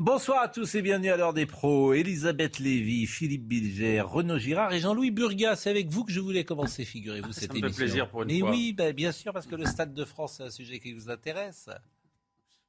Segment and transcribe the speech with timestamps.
[0.00, 1.92] Bonsoir à tous et bienvenue à l'heure des pros.
[1.92, 5.56] Elisabeth Lévy, Philippe Bilger, Renaud Girard et Jean-Louis Burgas.
[5.56, 7.76] C'est avec vous que je voulais commencer, figurez-vous, cette me fait émission.
[7.76, 8.50] plaisir pour une Mais fois.
[8.50, 11.10] oui, bah, bien sûr, parce que le Stade de France, c'est un sujet qui vous
[11.10, 11.68] intéresse.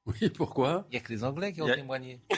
[0.08, 2.20] Oui, pourquoi Il n'y a que les Anglais qui ont a- témoigné.
[2.32, 2.38] Oui,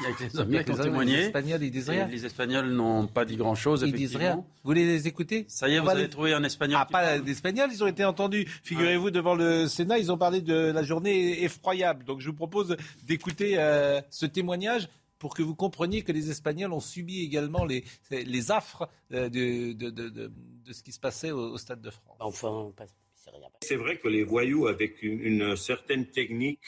[0.00, 1.18] il y a que les Anglais qui ont les Anglais, Les témoigné.
[1.20, 2.06] Espagnols, ils disent Et rien.
[2.08, 4.36] les Espagnols n'ont pas dit grand-chose, Ils disent rien.
[4.36, 6.86] Vous voulez les écouter Ça y est, On vous avez les- trouvé un Espagnol Ah,
[6.86, 8.44] qui pas parle d'Espagnols, ils ont été entendus.
[8.64, 12.04] Figurez-vous, devant le Sénat, ils ont parlé de la journée effroyable.
[12.04, 14.88] Donc je vous propose d'écouter euh, ce témoignage
[15.20, 19.74] pour que vous compreniez que les Espagnols ont subi également les, les affres euh, de,
[19.74, 20.32] de, de, de-
[20.64, 22.16] de ce qui se passait au, au Stade de France.
[22.18, 23.46] Enfin, pas- c'est rien.
[23.60, 26.60] C'est vrai que les voyous, avec une, une certaine technique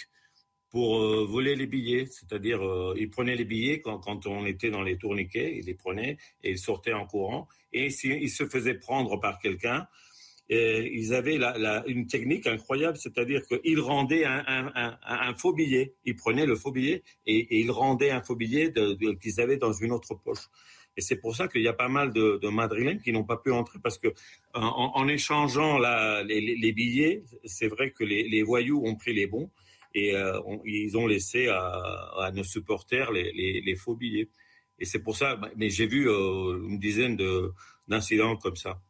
[0.73, 4.71] pour euh, voler les billets, c'est-à-dire euh, ils prenaient les billets quand, quand on était
[4.71, 7.47] dans les tourniquets, ils les prenaient et ils sortaient en courant.
[7.75, 9.87] Et s'ils se faisaient prendre par quelqu'un,
[10.49, 15.95] ils avaient la- la- une technique incroyable, c'est-à-dire qu'ils rendaient un, un- faux billet.
[16.05, 18.73] Ils prenaient le faux billet et, ils rendaient un faux billet
[19.21, 20.47] qu'ils avaient dans une autre poche.
[20.97, 23.51] Et c'est pour ça qu'il y a pas mal de, Madrilènes qui n'ont pas pu
[23.51, 24.09] entrer parce que
[24.53, 29.51] en, échangeant les, billets, c'est vrai que les voyous ont pris les bons
[29.95, 31.61] et euh, on- ils ont laissé à,
[32.19, 34.29] à nos supporters les, les- les faux billets.
[34.79, 37.53] Et c'est pour ça, mais j'ai vu euh, une dizaine de-
[37.89, 38.81] d'incidents comme ça.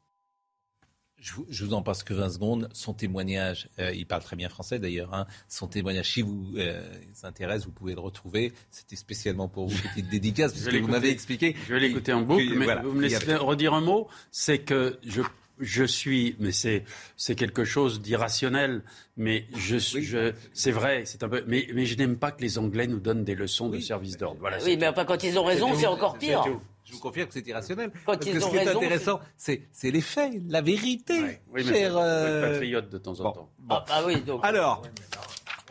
[1.18, 2.68] Je vous, je vous en passe que 20 secondes.
[2.72, 5.14] Son témoignage, euh, il parle très bien français d'ailleurs.
[5.14, 5.26] hein.
[5.48, 6.82] Son témoignage, si vous euh,
[7.22, 8.52] intéresse, vous pouvez le retrouver.
[8.72, 11.54] C'était spécialement pour vous, petite dédicace, puisque vous m'avez expliqué.
[11.68, 14.08] Je vais l'écouter en boucle, mais voilà, vous me laissez redire un mot.
[14.32, 15.22] C'est que je,
[15.62, 16.84] je suis, mais c'est,
[17.16, 18.82] c'est quelque chose d'irrationnel,
[19.16, 22.42] mais je, suis- je, c'est vrai, c'est un peu, mais, mais je n'aime pas que
[22.42, 24.38] les Anglais nous donnent des leçons de service d'ordre.
[24.40, 24.58] Voilà.
[24.64, 26.44] Oui, mais enfin, quand ils ont raison, c'est encore pire.
[26.84, 27.90] Je vous confirme que c'est irrationnel.
[28.04, 31.62] Quand Parce ils que ce qui est intéressant, c'est c'est les faits, la vérité, Oui,
[31.64, 31.96] mais cher.
[31.96, 33.32] euh, patriote de temps en bon.
[33.32, 33.50] temps.
[33.70, 34.40] Ah, bah oui, donc.
[34.44, 34.82] Alors,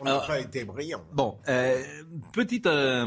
[0.02, 1.02] On n'a pas été brillant.
[1.12, 1.80] Bon, euh,
[2.32, 3.06] petite euh,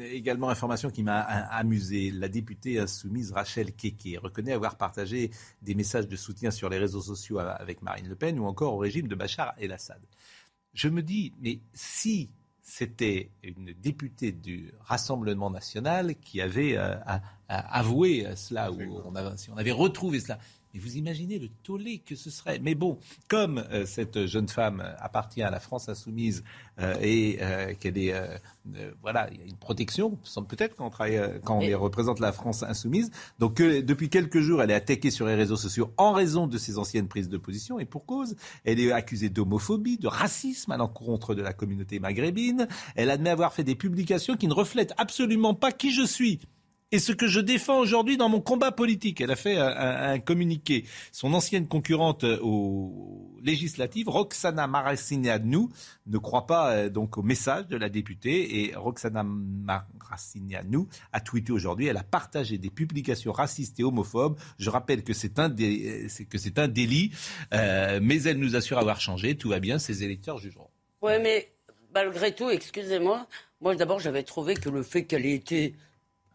[0.00, 2.10] également information qui m'a amusé.
[2.10, 5.30] La députée insoumise Rachel Keke reconnaît avoir partagé
[5.62, 8.78] des messages de soutien sur les réseaux sociaux avec Marine Le Pen ou encore au
[8.78, 10.00] régime de Bachar el-Assad.
[10.74, 12.30] Je me dis, mais si
[12.60, 16.94] c'était une députée du Rassemblement national qui avait euh,
[17.48, 20.38] avoué cela, ou on avait- si on avait retrouvé cela,
[20.74, 22.58] mais vous imaginez le tollé que ce serait.
[22.58, 22.98] Mais bon,
[23.28, 26.42] comme euh, cette jeune femme euh, appartient à la France insoumise
[26.80, 28.26] euh, et euh, qu'elle est, euh,
[28.74, 30.18] euh, voilà, il y a une protection,
[30.48, 33.10] peut-être quand on travaille, quand on Et- représente la France insoumise.
[33.38, 36.58] Donc euh, depuis quelques jours, elle est attaquée sur les réseaux sociaux en raison de
[36.58, 38.34] ses anciennes prises de position et pour cause.
[38.64, 42.66] Elle est accusée d'homophobie, de racisme à l'encontre de la communauté maghrébine.
[42.96, 46.40] Elle admet avoir fait des publications qui ne reflètent absolument pas qui je suis.
[46.92, 50.12] Et ce que je défends aujourd'hui dans mon combat politique, elle a fait un, un-
[50.12, 50.84] un communiqué.
[51.10, 55.66] Son ancienne concurrente euh, aux législatives, Roxana Maracineanu,
[56.06, 58.60] ne croit pas euh, donc au message de la députée.
[58.60, 64.38] Et Roxana Maracineanu a tweeté aujourd'hui, elle a partagé des publications racistes et homophobes.
[64.58, 67.10] Je rappelle que c'est un, euh, délit,
[67.50, 69.36] mais elle nous assure avoir changé.
[69.36, 70.70] Tout va bien, ses électeurs jugeront.
[71.02, 71.50] Ouais, mais
[71.92, 73.26] malgré tout, excusez-moi,
[73.60, 75.74] moi d'abord j'avais trouvé que le fait qu'elle ait été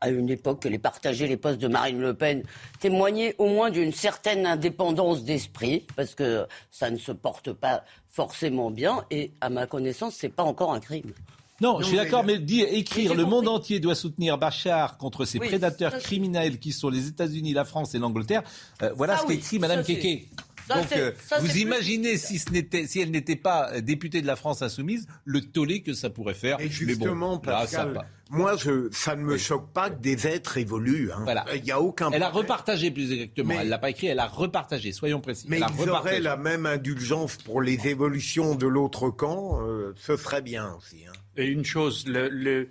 [0.02, 2.44] à une époque qu'elle ait partagé les postes de Marine Le Pen
[2.80, 8.72] témoignait au moins d'une certaine indépendance d'esprit, parce que ça ne se porte pas forcément
[8.72, 11.14] bien, et à ma connaissance, c'est pas encore un crime.
[11.62, 15.40] Non, je suis d'accord, mais dire, écrire le monde entier doit soutenir Bachar contre ses
[15.40, 18.44] Oui, prédateurs criminels qui sont les États-Unis, la France et l'Angleterre.
[18.82, 20.30] euh, voilà Ça, ce oui, qu'écrit Madame Keke.
[20.70, 23.82] Ça, Donc, euh, ça, vous plus- imaginez si, ce n'était, si elle n'était pas euh,
[23.82, 26.60] députée de la France insoumise, le tollé que ça pourrait faire.
[26.62, 27.88] Et justement, bon, là, ça
[28.32, 31.12] moi, je, ça ne me choque pas que des êtres évoluent.
[31.12, 31.22] hein.
[31.24, 31.46] Voilà.
[31.56, 33.48] Il n'y a aucun Elle a repartagé plus exactement.
[33.50, 34.92] Mais- Elle l'a pas écrit, elle a repartagé.
[34.92, 35.48] Soyons précis.
[35.50, 39.94] Mais elle a ils auraient la même indulgence pour les évolutions de l'autre camp, euh,
[39.98, 40.98] ce serait bien aussi.
[41.08, 41.12] hein.
[41.38, 42.70] Et une chose, le- le-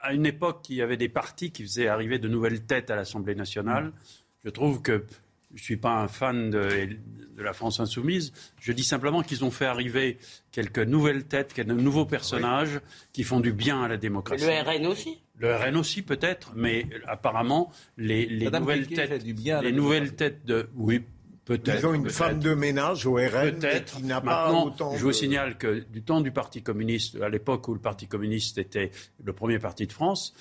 [0.00, 2.96] à une époque, il y avait des partis qui faisaient arriver de nouvelles têtes à
[2.96, 3.92] l'Assemblée nationale.
[4.44, 5.04] Je trouve que
[5.54, 6.88] je ne suis pas un fan de,
[7.36, 8.32] de la France insoumise.
[8.60, 10.18] Je dis simplement qu'ils ont fait arriver
[10.52, 12.80] quelques nouvelles têtes, quelques nouveaux personnages
[13.12, 14.44] qui font du bien à la Et démocratie.
[14.44, 19.72] le RN aussi Le RN aussi peut-être, mais apparemment les, nouvelles têtes, du bien les
[19.72, 21.02] nouvelles têtes de oui
[21.44, 21.78] Peut-être.
[21.80, 25.08] Ils ont une femme de ménage au RN qui n'a pas Maintenant, autant je vous
[25.08, 28.90] de- signale que du temps du Parti communiste, à l'époque où le Parti communiste était
[29.22, 30.34] le premier parti de France,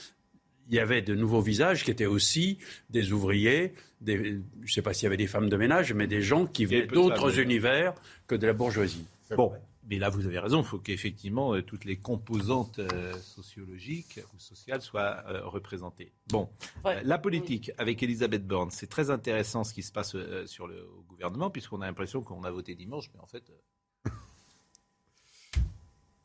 [0.69, 2.57] il y avait de nouveaux visages qui étaient aussi
[2.89, 4.31] des ouvriers, des, je
[4.61, 6.87] ne sais pas s'il y avait des femmes de ménage, mais des gens qui venaient
[6.87, 7.93] d'autres univers
[8.27, 9.05] que de la bourgeoisie.
[9.35, 9.51] Bon,
[9.89, 14.39] mais là vous avez raison, il faut qu'effectivement euh, toutes les composantes euh, sociologiques ou
[14.39, 16.13] sociales soient euh, représentées.
[16.27, 16.49] Bon,
[16.85, 16.95] Ouais.
[16.97, 20.67] euh, la politique avec Elisabeth Borne, c'est très intéressant ce qui se passe euh, sur
[20.67, 23.43] le au gouvernement puisqu'on a l'impression qu'on a voté dimanche, mais en fait.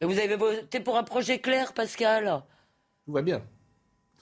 [0.02, 2.43] euh, vous avez voté pour un projet clair, Pascal?
[3.05, 3.43] Tout va bien.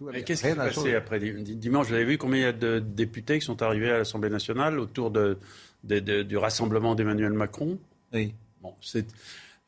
[0.00, 1.88] Mais qu'est-ce qui s'est passé après di- dimanche?
[1.88, 4.78] Vous avez vu combien il y a de députés qui sont arrivés à l'Assemblée nationale
[4.78, 5.38] autour de,
[5.84, 7.78] de- de- du rassemblement d'Emmanuel Macron?
[8.12, 8.34] Oui.
[8.62, 9.06] Bon, c'est.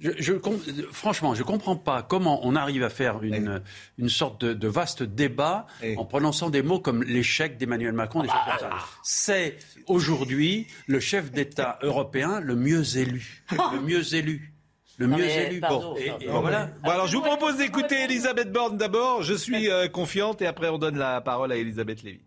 [0.00, 0.60] Je, je com-
[0.92, 3.60] franchement, je ne comprends pas comment on arrive à faire une,
[3.98, 5.94] une sorte de, de vaste débat Oui.
[5.96, 8.22] en prononçant des mots comme l'échec d'Emmanuel Macron.
[8.22, 8.76] des choses comme ça.
[9.02, 9.56] C'est
[9.88, 13.42] aujourd'hui le chef d'État européen le mieux élu.
[13.50, 14.52] Le mieux élu.
[14.99, 15.61] Le mieux élu.
[15.99, 16.71] et, et voilà.
[16.83, 19.23] Bon, alors je vous propose d'écouter Elisabeth Borne d'abord.
[19.23, 22.21] Je suis euh, confiante et après on donne la parole à Elisabeth Lévy.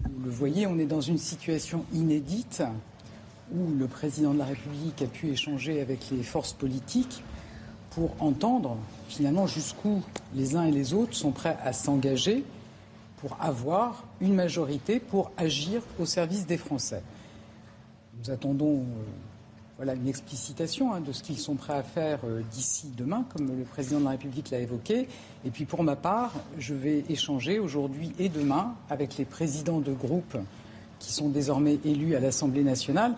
[0.00, 2.62] Vous le voyez, on est dans une situation inédite
[3.52, 7.22] où le président de la République a pu échanger avec les forces politiques
[7.90, 8.76] pour entendre
[9.08, 10.02] finalement jusqu'où
[10.34, 12.42] les uns et les autres sont prêts à s'engager
[13.18, 17.02] pour avoir une majorité pour agir au service des Français.
[18.18, 18.84] Nous attendons euh,
[19.76, 23.46] voilà, une explicitation hein, de ce qu'ils sont prêts à faire euh, d'ici demain, comme
[23.46, 25.08] le président de la République l'a évoqué.
[25.44, 29.92] Et puis pour ma part, je vais échanger aujourd'hui et demain avec les présidents de
[29.92, 30.36] groupes
[31.00, 33.14] qui sont désormais élus à l'Assemblée nationale.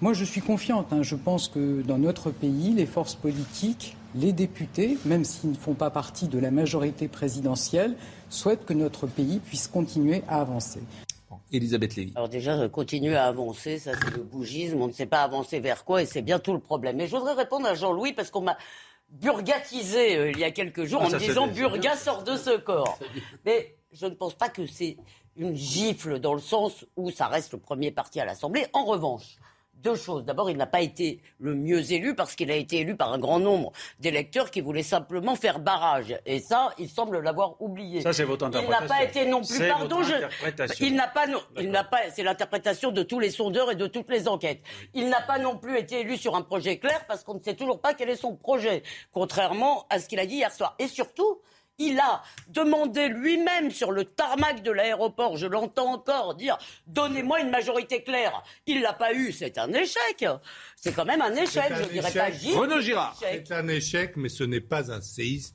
[0.00, 0.92] Moi, je suis confiante.
[0.92, 1.02] hein.
[1.02, 5.74] Je pense que dans notre pays, les forces politiques, les députés, même s'ils ne font
[5.74, 7.96] pas partie de la majorité présidentielle,
[8.30, 10.80] souhaitent que notre pays puisse continuer à avancer.
[11.52, 12.12] Elisabeth Lévy.
[12.14, 15.60] Alors déjà, euh, continuer à avancer, ça c'est le bougisme, on ne sait pas avancer
[15.60, 16.96] vers quoi et c'est bien tout le problème.
[16.96, 18.56] Mais je voudrais répondre à Jean-Louis parce qu'on m'a
[19.10, 22.56] burgatisé euh, il y a quelques jours Ah, en me disant Burga sort de ce
[22.58, 22.98] corps.
[23.44, 24.96] Mais je ne pense pas que c'est
[25.36, 28.66] une gifle dans le sens où ça reste le premier parti à l'Assemblée.
[28.72, 29.36] En revanche,
[29.82, 30.24] deux choses.
[30.24, 33.18] D'abord, il n'a pas été le mieux élu parce qu'il a été élu par un
[33.18, 36.18] grand nombre d'électeurs qui voulaient simplement faire barrage.
[36.26, 38.00] Et ça, il semble l'avoir oublié.
[38.02, 38.88] Ça, c'est votre Il n'a interprétation.
[38.96, 39.56] pas été non plus.
[39.56, 40.86] C'est Pardon, votre je- interprétation.
[40.86, 42.10] il n'a pas, non- il n'a pas.
[42.12, 44.62] C'est l'interprétation de tous les sondeurs et de toutes les enquêtes.
[44.94, 47.54] Il n'a pas non plus été élu sur un projet clair parce qu'on ne sait
[47.54, 48.82] toujours pas quel est son projet,
[49.12, 50.74] contrairement à ce qu'il a dit hier soir.
[50.78, 51.40] Et surtout.
[51.78, 57.50] Il a demandé lui-même sur le tarmac de l'aéroport, je l'entends encore dire donnez-moi une
[57.50, 58.42] majorité claire.
[58.66, 60.24] Il l'a pas eu, c'est un échec.
[60.76, 62.40] C'est quand même un échec, un je dirais pas échec.
[62.40, 63.16] gifle, Renaud Girard.
[63.22, 63.44] échec.
[63.46, 65.54] C'est un échec, mais ce n'est pas un séisme.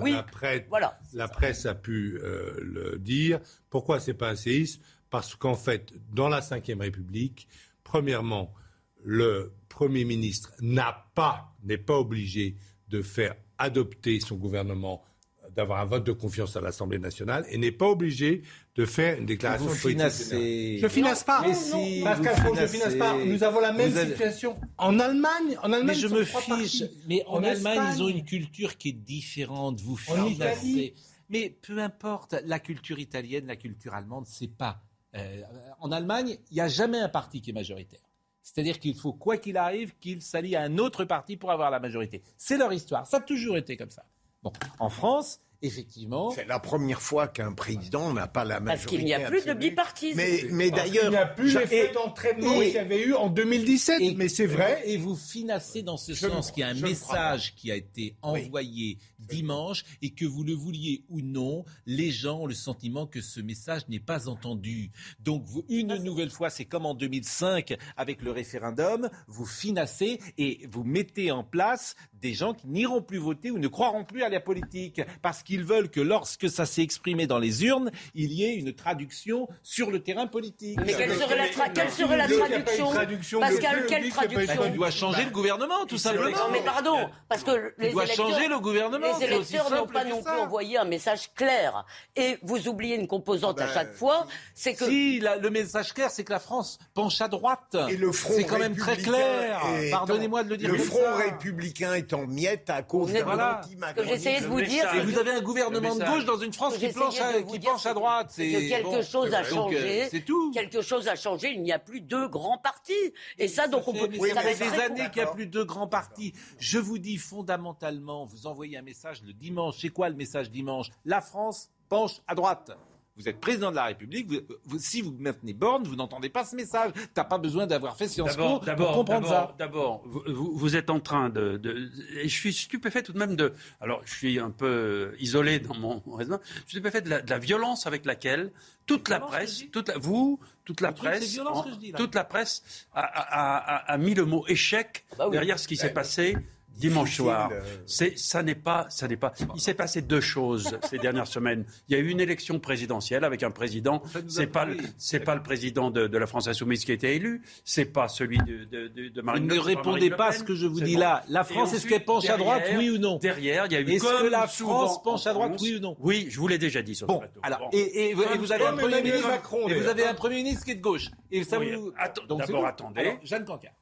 [0.00, 0.98] Oui, la, presse, voilà.
[1.12, 3.40] la presse a pu euh, le dire.
[3.68, 4.80] Pourquoi c'est pas un séisme?
[5.10, 7.48] Parce qu'en fait, dans la Ve République,
[7.82, 8.54] premièrement,
[9.02, 12.56] le Premier ministre n'a pas, n'est pas obligé
[12.88, 15.04] de faire adopter son gouvernement
[15.54, 18.42] d'avoir un vote de confiance à l'Assemblée nationale et n'est pas obligé
[18.74, 20.78] de faire une déclaration Vous de politique générale.
[20.80, 21.42] Je finasse pas.
[21.42, 23.14] Mais si, Pascal vous Pro, je finance pas.
[23.24, 25.56] Nous avons la même avez- situation en Allemagne.
[25.62, 26.82] En Allemagne, Mais je me fiche.
[27.08, 27.94] Mais en, Allemagne, Espagne.
[27.96, 29.80] ils ont une culture qui est différente.
[29.80, 30.94] Vous financez.
[31.30, 34.82] Mais peu importe, la culture italienne, la culture allemande, c'est pas.
[35.16, 35.42] euh,
[35.80, 38.00] en Allemagne, il n'y a jamais un parti qui est majoritaire.
[38.42, 41.80] C'est-à-dire qu'il faut, quoi qu'il arrive, qu'il s'allie à un autre parti pour avoir la
[41.80, 42.20] majorité.
[42.36, 43.06] C'est leur histoire.
[43.06, 44.04] Ça a toujours été comme ça.
[44.44, 46.30] Bon, en France, effectivement.
[46.30, 48.84] C'est la première fois qu'un président n'a pas la majorité.
[48.84, 50.16] Parce qu'il n'y a plus de bipartisme.
[50.18, 53.30] Mais, mais Il d'ailleurs, n'y a plus l'effet et- d'entraînement qu'il y avait eu en
[53.30, 54.00] 2017.
[54.02, 54.82] Et- mais c'est vrai.
[54.84, 58.14] Et vous finacez dans ce Je sens qu'il y a un message qui a été
[58.20, 63.20] envoyé dimanche et que vous le vouliez ou non, les gens ont le sentiment que
[63.20, 64.90] ce message n'est pas entendu.
[65.20, 70.66] Donc vous- une nouvelle fois, c'est comme en 2005 avec le référendum, vous finacez et
[70.70, 74.28] vous mettez en place des gens qui n'iront plus voter ou ne croiront plus à
[74.28, 78.44] la politique parce qu'ils veulent que lorsque ça s'est exprimé dans les urnes, il y
[78.44, 80.78] ait une traduction sur le terrain politique.
[80.84, 84.24] Mais quelle serait la, tra- quelle serait traduction traduction Pascal, quelle il n'y a pas
[84.24, 86.30] eu de traduction Il doit changer le gouvernement, tout simplement.
[86.36, 89.13] Non mais pardon, parce que les Il doit électeurs, changer le gouvernement.
[89.20, 91.84] Les électeurs n'ont pas non plus envoyé un message clair.
[92.16, 95.50] Et vous oubliez une composante Ah à ben, chaque fois, c'est que Si, la- le
[95.50, 97.76] message clair, c'est que la France penche à droite.
[97.88, 99.60] Et le front C'est quand même très clair.
[99.78, 101.16] est Pardonnez-moi en- de le dire Le front ça.
[101.16, 103.60] républicain est en miettes à cause d'un Voilà.
[103.96, 104.92] que j'essayais de vous dire.
[104.94, 107.58] Et vous avez un gouvernement de gauche dans une France Ce qui à, vous qui
[107.60, 108.28] penche à droite.
[108.30, 109.02] c'est que quelque bon.
[109.02, 110.08] chose a changé.
[110.10, 110.50] C'est tout.
[110.52, 111.50] Quelque chose a changé.
[111.52, 112.92] Il n'y a plus deux grands partis.
[113.38, 114.08] Et ça, donc on peut.
[114.34, 116.32] Ça fait des années qu'il n'y a plus de grands partis.
[116.58, 119.76] Je vous dis fondamentalement, vous envoyez un message le dimanche.
[119.80, 120.88] C'est quoi le message dimanche?
[121.04, 122.76] La France penche à droite.
[123.16, 124.28] Vous êtes président de la République.
[124.28, 126.90] vous- vous- si vous maintenez Borne, vous n'entendez pas ce message.
[127.14, 129.54] T'as pas besoin d'avoir fait Sciences D'abord, Po pour comprendre ça.
[129.56, 133.52] D'abord, vous, êtes en train de, de- Et je suis stupéfait tout de même de.
[133.80, 136.40] Alors, je suis un peu isolé dans mon raisonnement.
[136.44, 138.50] Je suis stupéfait de la, de la violence avec laquelle
[138.84, 141.98] toute la presse, toute la- vous, toute la c'est presse, en- que je dis, là.
[141.98, 145.32] toute la presse a, a- a- a mis le mot échec bah oui.
[145.34, 146.36] derrière ce qui s'est passé
[146.78, 147.50] dimanche soir.
[147.52, 147.60] euh.
[147.86, 149.32] C'est, ça n'est pas, ça n'est pas.
[149.54, 151.64] Il s'est passé deux choses ces dernières semaines.
[151.88, 154.02] Il y a eu une élection présidentielle avec un président.
[154.28, 154.66] C'est pas,
[154.98, 157.42] c'est pas le président de, de la France insoumise qui a été élu.
[157.64, 159.62] C'est pas celui de, de, de, Vous Marine ne Le Pen.
[159.64, 161.00] c'est répondez pas à ce que je vous dis bon.
[161.00, 161.22] là.
[161.28, 163.18] La France, est-ce qu'elle penche à droite, oui ou non?
[163.18, 165.62] Derrière, il y a eu Est-ce comme que la France penche en à droite, France-
[165.62, 165.96] oui ou non?
[166.00, 167.40] Oui, je vous l'ai déjà dit sur Bon, ce plateau.
[167.42, 167.68] alors, Bon.
[167.72, 170.36] et, et vous, et vous avez un premier ministre, Macron, et vous avez un premier
[170.36, 171.10] ministre qui est de gauche.
[171.30, 171.92] Et ça Oui, vous.
[172.36, 173.16] d'abord, attendez.
[173.22, 173.72] Jeanne Cancar.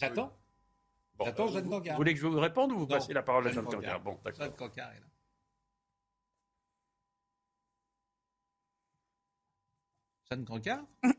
[0.00, 0.32] J'attends.
[1.16, 1.94] Bon, J'attends Jeanne vous, Cancar.
[1.94, 3.72] vous voulez que je vous réponde ou vous Non, passez la parole à Jeanne Jeanne
[3.74, 3.80] Cancar.
[3.82, 4.44] Cancar Bon, d'accord.
[4.44, 5.06] Jeanne Cancar est là.
[10.30, 10.84] Jeanne Cancar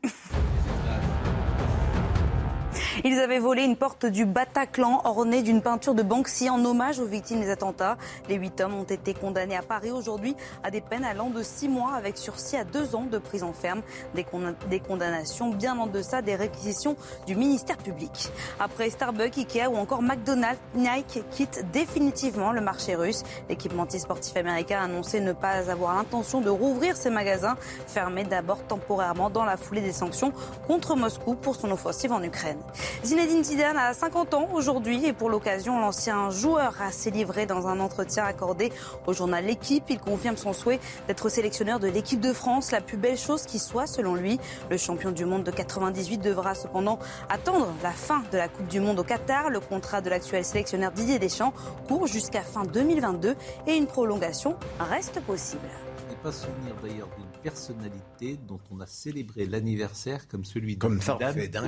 [3.04, 7.04] Ils avaient volé une porte du Bataclan ornée d'une peinture de Banksy en hommage aux
[7.04, 7.98] victimes des attentats.
[8.28, 11.68] Les huit hommes ont été condamnés à Paris aujourd'hui à des peines allant de six
[11.68, 13.82] mois avec sursis à deux ans de prison ferme.
[14.14, 18.30] Des, con- des condamnations bien en deçà des réquisitions du ministère public.
[18.58, 23.22] Après Starbucks, Ikea ou encore McDonald's, Nike quitte définitivement le marché russe.
[23.48, 28.62] L'équipementier sportif américain a annoncé ne pas avoir l'intention de rouvrir ses magasins, fermés d'abord
[28.66, 30.32] temporairement dans la foulée des sanctions
[30.66, 32.58] contre Moscou pour son offensive en Ukraine.
[33.04, 37.66] Zinedine Zidane a 50 ans aujourd'hui et pour l'occasion, l'ancien joueur a s'est livré dans
[37.66, 38.72] un entretien accordé
[39.06, 39.84] au journal L'équipe.
[39.88, 43.58] Il confirme son souhait d'être sélectionneur de l'équipe de France, la plus belle chose qui
[43.58, 44.40] soit selon lui.
[44.70, 48.80] Le champion du monde de 98 devra cependant attendre la fin de la Coupe du
[48.80, 49.50] Monde au Qatar.
[49.50, 51.52] Le contrat de l'actuel sélectionneur Didier Deschamps
[51.88, 55.68] court jusqu'à fin 2022 et une prolongation reste possible.
[56.06, 60.80] Je n'ai pas souvenir d'ailleurs d'une personnalité dont on a célébré l'anniversaire comme celui de
[60.80, 61.18] Comme ça,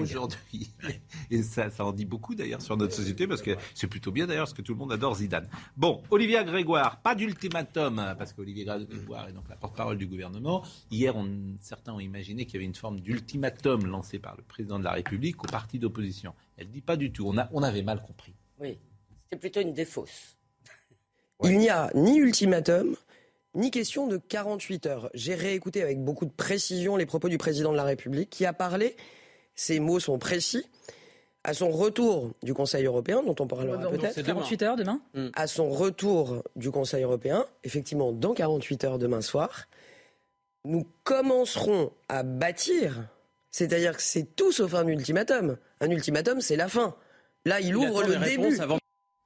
[0.01, 0.71] aujourd'hui.
[1.31, 4.27] Et ça, ça en dit beaucoup d'ailleurs sur notre société parce que c'est plutôt bien
[4.27, 5.49] d'ailleurs parce que tout le monde adore Zidane.
[5.77, 10.65] Bon, Olivier Grégoire, pas d'ultimatum hein, parce qu'Olivier Grégoire est donc la porte-parole du gouvernement.
[10.91, 14.79] Hier, on- certains ont imaginé qu'il y avait une forme d'ultimatum lancé par le président
[14.79, 16.35] de la République au parti d'opposition.
[16.57, 17.27] Elle dit pas du tout.
[17.29, 18.35] On, a, on avait mal compris.
[18.61, 18.79] Oui,
[19.25, 20.37] c'était plutôt une défausse.
[21.45, 22.97] Il n'y a ni ultimatum,
[23.55, 25.11] ni question de 48 heures.
[25.15, 28.53] J'ai réécouté avec beaucoup de précision les propos du président de la République qui a
[28.53, 28.97] parlé,
[29.55, 30.65] ces mots sont précis,
[31.45, 34.21] à son retour du Conseil européen, dont on parlera peut-être.
[34.23, 35.01] 48 heures demain
[35.35, 39.67] À son retour du Conseil européen, effectivement dans 48 heures demain soir,
[40.65, 43.09] nous commencerons à bâtir,
[43.51, 45.57] c'est-à-dire que c'est tout sauf un ultimatum.
[45.81, 46.95] Un ultimatum, c'est la fin.
[47.45, 48.59] Là, il ouvre le début.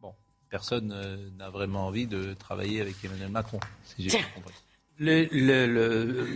[0.00, 0.14] Bon,
[0.50, 4.54] personne euh, n'a vraiment envie de travailler avec Emmanuel Macron, si j'ai bien compris.
[4.98, 6.26] Le- le- le-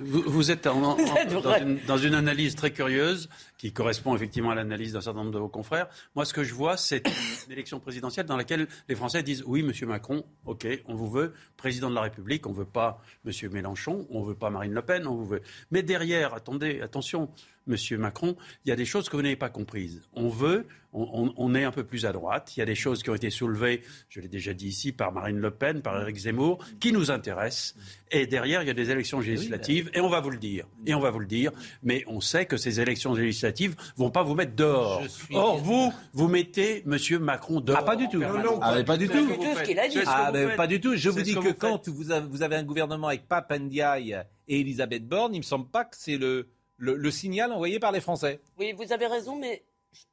[0.00, 0.96] vous, vous êtes en- en-
[1.42, 3.28] dans, une, dans une analyse très curieuse
[3.60, 5.86] qui correspond effectivement à l'analyse d'un certain nombre de vos confrères.
[6.16, 7.06] Moi, ce que je vois, c'est
[7.46, 11.34] une élection présidentielle dans laquelle les Français disent oui, Monsieur Macron, ok, on vous veut
[11.58, 15.06] président de la République, on veut pas Monsieur Mélenchon, on veut pas Marine Le Pen,
[15.06, 15.42] on vous veut.
[15.70, 17.28] Mais derrière, attendez, attention,
[17.66, 20.00] Monsieur Macron, il y a des choses que vous n'avez pas comprises.
[20.14, 22.56] On veut, on, on- on est un peu plus à droite.
[22.56, 25.12] Il y a des choses qui ont été soulevées, je l'ai déjà dit ici, par
[25.12, 27.76] Marine Le Pen, par Éric Zemmour, qui nous intéressent.
[28.10, 30.66] Et derrière, il y a des élections législatives, et on va vous le dire.
[30.86, 31.52] Et on va vous le dire.
[31.82, 33.49] Mais on sait que ces élections législatives
[33.96, 35.02] vont pas vous mettre dehors.
[35.32, 37.78] Or, vous, vous mettez Monsieur Macron dehors.
[37.80, 38.18] Ah, pas du tout.
[38.18, 39.28] Non, non, ah, mais pas du tout.
[39.28, 39.98] ce qu'il a dit.
[40.06, 40.96] Ah, ben, pas du tout.
[40.96, 43.52] Je vous dis que que, vous quand vous avez, vous avez un gouvernement avec Pape
[43.52, 44.16] Ndiaye
[44.48, 47.92] et Elisabeth Borne, il me semble pas que c'est le, le, le signal envoyé par
[47.92, 48.40] les Français.
[48.58, 49.64] Oui, vous avez raison, mais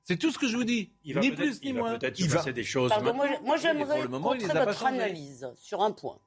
[0.04, 0.92] C'est tout ce que je vous dis.
[1.04, 1.98] Il va ni peut-être- plus ni il va moins.
[1.98, 2.90] peut-être se Il va- passer des choses.
[2.90, 6.20] Pardon, moi, moi, pour j'aimerais le moment, il contrer votre analyse sur un point.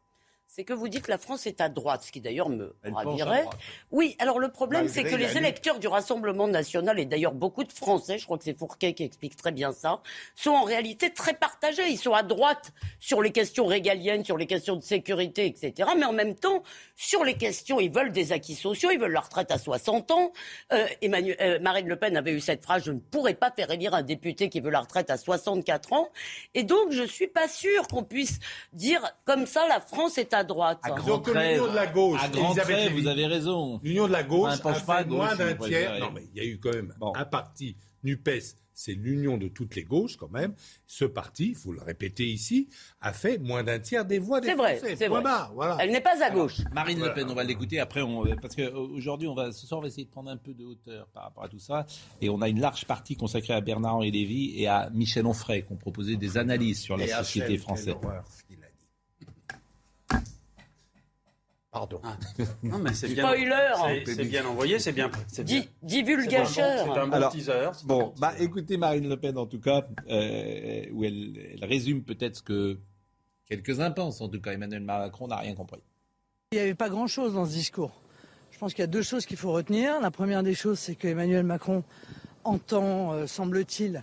[0.53, 2.93] C'est que vous dites que la France est à droite, ce qui d'ailleurs me Elle
[2.93, 3.47] ravirait.
[3.93, 7.73] Oui, alors le problème, c'est que les électeurs du Rassemblement national, et d'ailleurs beaucoup de
[7.73, 10.03] Français, je crois que c'est Fourquet qui explique très bien ça,
[10.35, 11.89] sont en réalité très partagés.
[11.89, 15.89] Ils sont à droite sur les questions régaliennes, sur les questions de sécurité, etc.
[15.97, 16.65] Mais en même temps,
[16.97, 20.33] sur les questions, ils veulent des acquis sociaux, ils veulent la retraite à 60 ans.
[20.73, 23.71] Euh, Emmanuel, euh, Marine Le Pen avait eu cette phrase, je ne pourrais pas faire
[23.71, 26.09] élire un député qui veut la retraite à 64 ans.
[26.55, 28.41] Et donc, je suis pas sûre qu'on puisse
[28.73, 30.79] dire comme ça, la France est à droite.
[30.83, 33.81] À grand Donc, l'union de la gauche, à grand trait, vous avez raison.
[33.83, 35.99] L'Union de la gauche Enfin, a fait moins d'un tiers.
[36.01, 37.13] Non, mais il y a eu quand même Bon.
[37.15, 40.55] un parti, NUPES, c'est l'union de toutes les gauches quand même.
[40.87, 42.69] Ce parti, il faut le répéter ici,
[43.03, 45.33] a fait moins d'un tiers des voix des C'est vrai, c'est Point vrai.
[45.55, 45.77] voilà.
[45.81, 46.61] Elle n'est pas à gauche.
[46.73, 49.83] Marine Le Pen, on va l'écouter après, on, parce qu'aujourd'hui, on va, ce soir, on
[49.83, 51.85] va essayer de prendre un peu de hauteur par rapport à tout ça.
[52.23, 55.73] Et on a une large partie consacrée à Bernard-Henri Lévy et à Michel Onfray, qui
[55.73, 57.95] ont proposé des analyses sur la Et société Hachel, française.
[61.73, 62.01] Pardon.
[62.65, 63.25] Non, mais c'est bien.
[63.25, 64.03] Spoiler.
[64.05, 65.11] c'est- C'est bien envoyé, c'est bien.
[65.29, 65.61] c'est bien.
[65.61, 66.49] Di- divulgateur.
[66.49, 66.63] C'est
[66.99, 67.71] un bon Alors, teaser.
[67.85, 72.37] Bon, bah écoutez Marine Le Pen en tout cas, euh, où elle, elle résume peut-être
[72.37, 72.79] ce que
[73.47, 74.21] quelques-uns pensent.
[74.21, 75.81] En tout cas, Emmanuel Macron n'a rien compris.
[76.53, 77.93] Il n'y avait pas grand-chose dans ce discours.
[78.51, 80.01] Je pense qu'il y a deux choses qu'il faut retenir.
[80.01, 81.85] La première des choses, c'est qu'Emmanuel Macron
[82.43, 84.03] entend, euh, semble-t-il,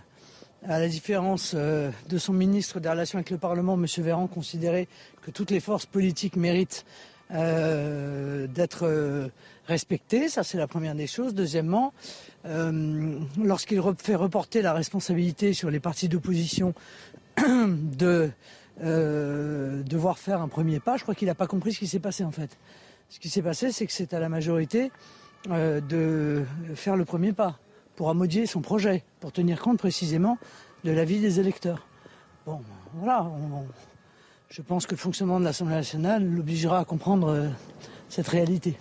[0.64, 3.84] à la différence euh, de son ministre des Relations avec le Parlement, M.
[3.98, 4.88] Véran, considérer
[5.20, 6.86] que toutes les forces politiques méritent
[7.30, 9.28] euh, d'être euh,
[9.66, 10.28] respectées.
[10.28, 11.34] Ça, c'est la première des choses.
[11.34, 11.92] Deuxièmement,
[12.46, 16.74] euh, lorsqu'il fait reporter la responsabilité sur les partis d'opposition
[17.36, 18.30] de
[18.80, 22.22] devoir faire un premier pas, je crois qu'il n'a pas compris ce qui s'est passé
[22.22, 22.56] en fait.
[23.10, 24.92] Ce qui s'est passé, c'est que c'est à la majorité
[25.48, 26.44] de
[26.76, 27.58] faire le premier pas
[27.96, 30.38] pour amodier son projet, pour tenir compte précisément
[30.84, 31.88] de l'avis des électeurs.
[32.46, 32.60] Bon,
[32.94, 33.24] voilà.
[33.24, 33.66] on-
[34.50, 37.48] je pense que le fonctionnement de l'Assemblée nationale l'obligera à comprendre euh,
[38.08, 38.76] cette réalité.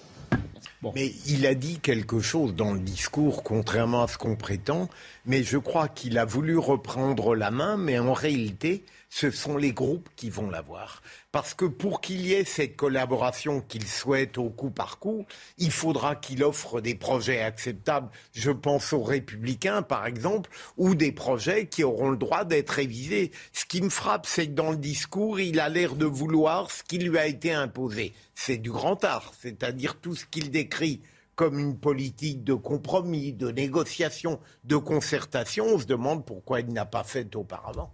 [0.95, 4.89] Mais il a dit quelque chose dans le discours, contrairement à ce qu'on prétend,
[5.25, 8.85] mais je crois qu'il a voulu reprendre la main, mais en réalité,
[9.19, 11.01] ce sont les groupes qui vont l'avoir.
[11.31, 15.25] Parce que pour qu'il y ait cette collaboration qu'il souhaite au coup par coup,
[15.57, 18.11] il faudra qu'il offre des projets acceptables.
[18.33, 23.31] Je pense aux républicains, par exemple, ou des projets qui auront le droit d'être révisés.
[23.53, 26.83] Ce qui me frappe, c'est que dans le discours, il a l'air de vouloir ce
[26.83, 28.13] qui lui a été imposé.
[28.35, 31.01] C'est du grand art, c'est-à-dire tout ce qu'il décrit
[31.35, 35.65] comme une politique de compromis, de négociation, de concertation.
[35.65, 37.91] On se demande pourquoi il n'a pas fait auparavant.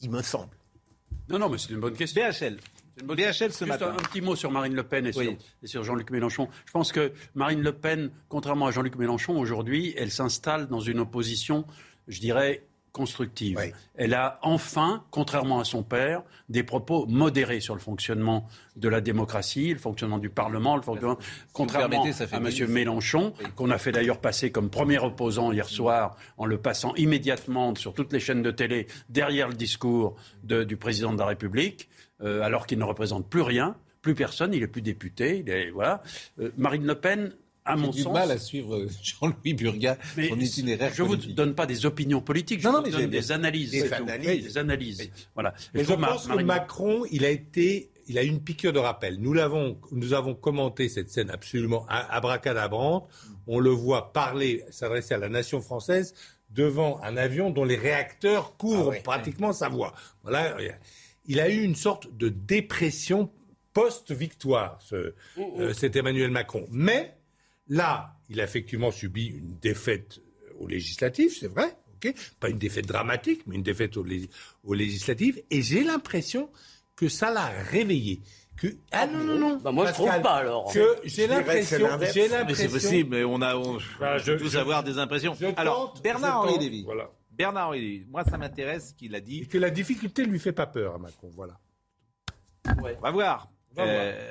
[0.00, 0.54] Il me semble.
[1.28, 2.22] Non, non, mais c'est une bonne question.
[2.22, 2.32] BHL.
[2.34, 3.88] C'est une bonne- BHL ce Juste matin.
[3.88, 5.36] Un, un petit mot sur Marine Le Pen et sur, Oui.
[5.62, 6.48] et sur Jean-Luc Mélenchon.
[6.66, 11.00] Je pense que Marine Le Pen, contrairement à Jean-Luc Mélenchon, aujourd'hui, elle s'installe dans une
[11.00, 11.66] opposition,
[12.08, 13.56] je dirais, constructive.
[13.94, 19.00] Elle a enfin, contrairement à son père, des propos modérés sur le fonctionnement de la
[19.02, 21.18] démocratie, le fonctionnement du Parlement, le fonctionnement,
[21.52, 22.70] contrairement permettez, ça fait à M.
[22.72, 27.74] Mélenchon, qu'on a fait d'ailleurs passer comme premier opposant hier soir, en le passant immédiatement
[27.74, 31.88] sur toutes les chaînes de télé derrière le discours de- du président de la République,
[32.22, 35.70] euh, alors qu'il ne représente plus rien, plus personne, il est plus député, il est
[35.70, 36.02] voilà.
[36.40, 37.32] Euh, Marine Le Pen.
[37.66, 41.02] À mon J'ai du sens, mal à suivre euh, Jean-Louis Burgat, mais son itinéraire je
[41.02, 43.70] ne vous donne pas des opinions politiques, je Non, vous mais donne des analyses.
[43.72, 45.00] des analyses.
[45.00, 45.10] Oui.
[45.34, 45.52] Voilà.
[45.74, 49.18] Mais je pense que Macron, il a été, il a eu une piqûre de rappel.
[49.18, 53.08] Nous l'avons, nous avons commenté cette scène absolument abracadabrante.
[53.48, 56.14] On le voit parler, s'adresser à la nation française
[56.50, 59.92] devant un avion dont les réacteurs couvrent Ah ouais, pratiquement sa voix.
[60.22, 60.56] Voilà.
[61.26, 63.30] Il a eu une sorte de dépression
[63.72, 66.66] post-victoire, ce, euh, cet Emmanuel Macron.
[66.70, 67.15] Mais
[67.68, 70.20] là, il a effectivement subi une défaite
[70.58, 71.76] aux législatives, c'est vrai.
[71.96, 74.30] ok Pas une défaite dramatique, mais une défaite aux, lég-
[74.64, 75.42] aux législatives.
[75.50, 76.50] Et j'ai l'impression
[76.96, 78.20] que ça l'a réveillé.
[78.56, 79.56] Que, ah non, non, non.
[79.58, 80.72] Bah, moi, je trouve pas, alors.
[80.72, 81.86] Que j'ai l'impression.
[82.00, 85.36] Mais c'est possible, mais on a on, Bah, je- tous je- avoir des impressions.
[85.38, 86.84] je Alors, tente, Bernard je Henri tente, Lévy.
[86.84, 87.10] Voilà.
[87.32, 88.06] Bernard Henri Lévy.
[88.08, 89.40] Moi, ça m'intéresse ce qu'il a dit.
[89.42, 91.30] Et que la difficulté lui fait pas peur à Macron.
[91.36, 91.60] Voilà.
[92.78, 93.50] On va voir.
[93.76, 94.28] On va Euh,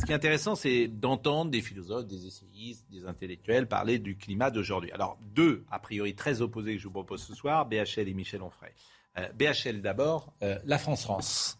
[0.00, 4.50] Ce qui est intéressant, c'est d'entendre des philosophes, des essayistes, des intellectuels parler du climat
[4.50, 4.90] d'aujourd'hui.
[4.92, 8.40] Alors, deux, a priori très opposés que je vous propose ce soir, BHL et Michel
[8.40, 8.72] Onfray.
[9.18, 11.58] Euh, BHL d'abord, euh, la France-France.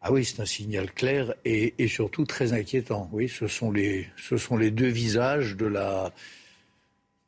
[0.00, 3.10] Ah oui, c'est un signal clair et, surtout très inquiétant.
[3.12, 4.10] Oui, ce sont les,
[4.70, 6.10] deux visages de la,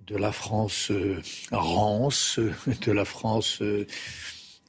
[0.06, 1.20] de la France euh,
[1.52, 3.86] rance, de la France euh,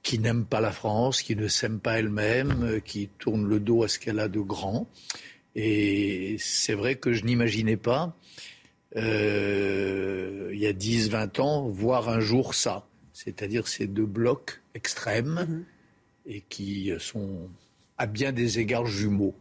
[0.07, 3.83] qui n'aime pas la France, qui ne s'aime pas elle-même, euh, qui tourne le dos
[3.83, 4.87] à ce qu'elle a de grand.
[5.53, 8.15] Et c'est vrai que je n'imaginais pas,
[8.95, 12.87] euh, il y a 10, 20 ans, voir un jour ça.
[13.11, 15.65] C'est-à-dire ces deux blocs extrêmes
[16.25, 17.49] et qui sont
[17.97, 19.35] à bien des égards jumeaux.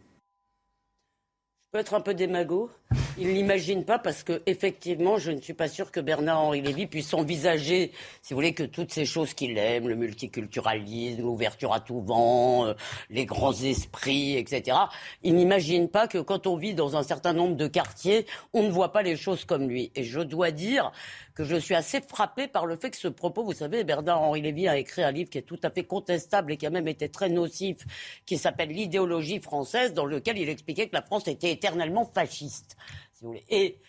[1.77, 2.71] Être un peu démago.
[3.19, 7.13] Il l'imagine pas parce que effectivement, je ne suis pas sûr que Bernard-Henri Lévy puisse
[7.13, 12.01] envisager, si vous voulez, que toutes ces choses qu'il aime, le multiculturalisme, l'ouverture à tout
[12.01, 12.73] vent, euh,
[13.09, 14.77] les grands esprits, etc.
[15.23, 18.69] Il n'imagine pas que quand on vit dans un certain nombre de quartiers, on ne
[18.69, 19.91] voit pas les choses comme lui.
[19.95, 20.91] Et je dois dire
[21.33, 24.67] que je suis assez frappé par le fait que ce propos, vous savez, Bernard-Henri Lévy
[24.67, 27.09] a écrit un livre qui est tout à fait contestable et qui a même été
[27.09, 27.77] très nocif,
[28.25, 32.77] qui s'appelle L'idéologie française, dans lequel il expliquait que la France était éternellement fasciste,
[33.13, 33.43] si vous voulez.
[33.49, 33.79] Et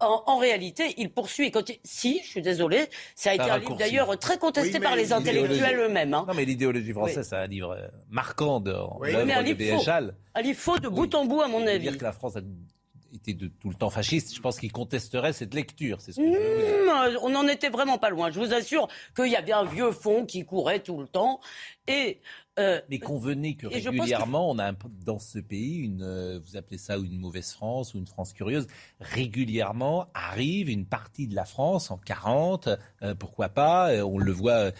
[0.00, 1.50] en, en réalité, il poursuit.
[1.50, 4.80] Quand il- Si, je suis désolé, ça a été un livre d'ailleurs très contesté Oui,
[4.82, 6.12] par les intellectuels eux-mêmes.
[6.14, 6.24] hein.
[6.28, 7.24] Non, mais l'idéologie française, Oui.
[7.30, 9.84] c'est un livre euh, marquant de Oui, l'œuvre mais un de livre faux.
[9.84, 10.14] BHL.
[10.34, 11.78] Un livre faux de bout en bout, à mon avis.
[11.88, 12.40] dire que la France a
[13.14, 16.00] était de tout le temps fasciste, je pense qu'il contesterait cette lecture.
[16.00, 17.12] C'est ce que je veux vous dire.
[17.12, 18.32] Mmh, on n'en était vraiment pas loin.
[18.32, 21.40] Je vous assure qu'il y avait un vieux fond qui courait tout le temps.
[21.86, 22.20] Et
[22.58, 26.56] euh, Mais convenez que régulièrement, on a un peu dans ce pays une, euh, vous
[26.56, 28.66] appelez ça une mauvaise France ou une France curieuse.
[29.00, 32.68] Régulièrement arrive une partie de la France en 40,
[33.02, 34.72] euh, pourquoi pas On le voit euh,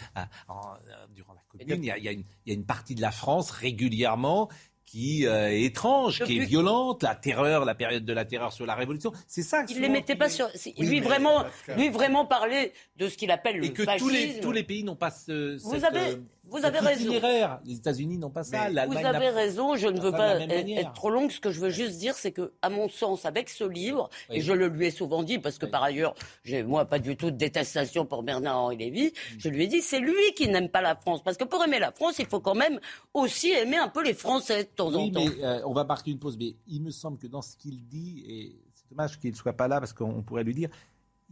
[0.49, 1.67] en- euh, durant la Commune.
[1.83, 3.51] Il y, a, il y a une, il y a une partie de la France
[3.51, 4.49] régulièrement
[4.85, 8.67] qui euh, est étrange, qui est violente, la terreur, la période de la terreur sur
[8.67, 9.13] la Révolution.
[9.27, 9.65] C'est ça.
[9.69, 10.49] il ne les mettait pas sur.
[10.79, 11.45] lui vraiment,
[11.77, 14.07] lui vraiment parlait de ce qu'il appelle le Et que fascisme.
[14.07, 17.00] tous les, tous les pays n'ont pas ce, Vous cette, avez- euh, vous avez raison.
[17.04, 17.61] itinéraire.
[17.64, 18.68] Les États-Unis n'ont pas ça.
[18.87, 21.30] Vous avez raison, je ne veux pas être, trop longue.
[21.30, 24.37] Ce que je veux juste dire, c'est que, à mon sens, avec ce livre, Oui.
[24.37, 27.16] et je le lui ai souvent dit, parce que par ailleurs, j'ai moi pas du
[27.16, 29.37] tout de détestation pour Bernard-Henri Lévy, Mm.
[29.38, 31.22] je lui ai dit, c'est lui qui n'aime pas la France.
[31.24, 32.78] Parce que pour aimer la France, il faut quand même
[33.14, 35.24] aussi aimer un peu les Français de temps en Oui, temps.
[35.24, 36.37] mais euh, on va marquer une pause.
[36.38, 39.52] Mais il me semble que dans ce qu'il dit, et c'est dommage qu'il ne soit
[39.54, 40.68] pas là parce qu'on pourrait lui dire,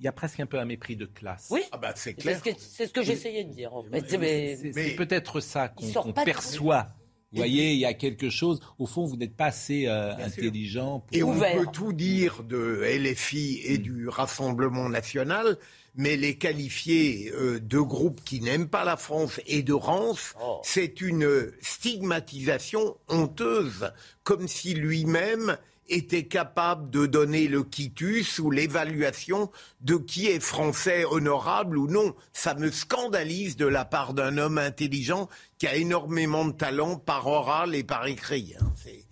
[0.02, 1.46] il y a presque un peu un mépris de classe.
[1.50, 1.60] Oui.
[1.70, 2.38] Ah bah c'est C'est clair.
[2.38, 4.18] ce que, c'est ce que j'essayais de dire, en fait.
[4.18, 6.88] Mais- C'est peut-être ça qu'on perçoit.
[7.30, 8.60] Vous voyez, il y a quelque chose.
[8.80, 11.00] Au fond, vous n'êtes pas assez euh, intelligent.
[11.00, 11.16] Pour...
[11.16, 11.56] Et on Ouvert.
[11.56, 15.56] peut tout dire de LFI et du Rassemblement national,
[15.94, 20.60] mais les qualifier euh, de groupes qui n'aiment pas la France et de rance, Oh.
[20.64, 23.92] c'est une stigmatisation honteuse,
[24.24, 25.56] comme si lui-même
[25.88, 32.14] était capable de donner le quitus ou l'évaluation de qui est français honorable ou non.
[32.32, 37.26] Ça me scandalise de la part d'un homme intelligent qui a énormément de talent par
[37.26, 38.54] oral et par écrit.
[38.60, 38.72] hein.
[38.76, 39.06] C'est-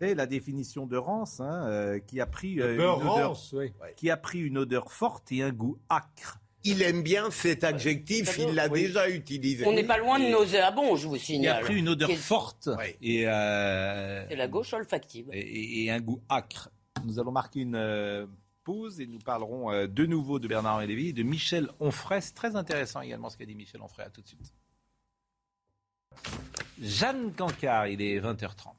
[0.00, 3.72] C'est la définition de Rance, hein, euh, qui a pris euh, une odeur, rance, oui.
[3.96, 6.38] qui a pris une odeur forte et un goût acre.
[6.64, 9.64] Il aime bien cet adjectif, il l'a déjà utilisé.
[9.66, 11.62] On n'est pas loin de nauséabond, je vous Qui a signale.
[11.64, 12.68] pris une odeur forte
[13.00, 15.28] et, euh, C'est la gauche olfactive.
[15.32, 16.70] et, et un goût acre.
[17.04, 18.26] Nous allons marquer une euh,
[18.64, 22.20] pause et nous parlerons euh, de nouveau de Bernard Lévy et de Michel Onfray.
[22.20, 24.06] C'est très intéressant également ce qu'a dit Michel Onfray.
[24.06, 24.52] À tout de suite.
[26.80, 28.72] Jeanne Cancard, il est 20h30.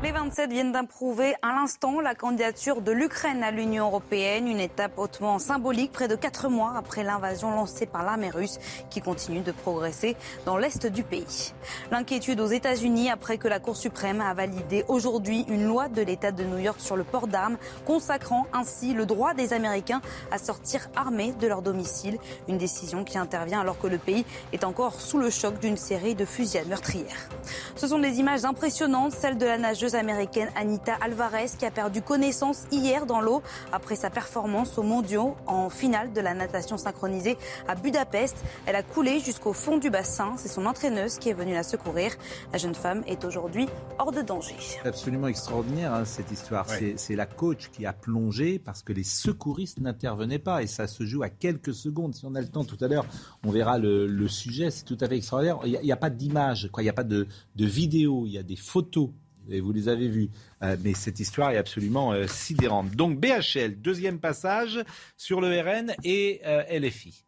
[0.00, 4.96] Les 27 viennent d'approuver à l'instant la candidature de l'Ukraine à l'Union européenne, une étape
[4.96, 9.50] hautement symbolique près de quatre mois après l'invasion lancée par l'armée russe qui continue de
[9.50, 11.52] progresser dans l'est du pays.
[11.90, 16.30] L'inquiétude aux États-Unis après que la Cour suprême a validé aujourd'hui une loi de l'État
[16.30, 20.88] de New York sur le port d'armes, consacrant ainsi le droit des Américains à sortir
[20.94, 25.18] armés de leur domicile, une décision qui intervient alors que le pays est encore sous
[25.18, 27.28] le choc d'une série de fusillades meurtrières.
[27.74, 32.02] Ce sont des images impressionnantes, celles de la nageuse américaine Anita Alvarez qui a perdu
[32.02, 37.36] connaissance hier dans l'eau après sa performance aux mondiaux en finale de la natation synchronisée
[37.66, 38.36] à Budapest.
[38.66, 40.34] Elle a coulé jusqu'au fond du bassin.
[40.36, 42.12] C'est son entraîneuse qui est venue la secourir.
[42.52, 44.56] La jeune femme est aujourd'hui hors de danger.
[44.58, 46.66] C'est absolument extraordinaire hein, cette histoire.
[46.68, 46.94] Ouais.
[46.96, 51.04] C'est- la coach qui a plongé parce que les secouristes n'intervenaient pas et ça se
[51.04, 52.14] joue à quelques secondes.
[52.14, 53.04] Si on a le temps tout à l'heure,
[53.44, 54.70] on verra le, le sujet.
[54.70, 55.58] C'est tout à fait extraordinaire.
[55.64, 56.82] Il n'y a, pas d'image, quoi.
[56.82, 58.24] Il n'y a pas de, de vidéo.
[58.26, 59.10] Il y a des photos.
[59.50, 60.30] Et vous les avez vues.
[60.62, 62.90] Euh, mais cette histoire est absolument euh, sidérante.
[62.92, 64.80] Donc BHL, deuxième passage
[65.16, 67.24] sur le RN et euh, LFI.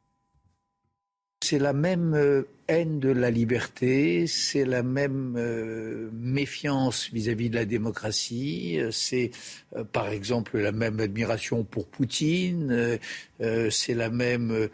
[1.43, 8.79] C'est la même haine de la liberté, c'est la même méfiance vis-à-vis de la démocratie,
[8.93, 9.31] c'est
[9.91, 12.99] par exemple la même admiration pour Poutine,
[13.41, 14.69] c'est la même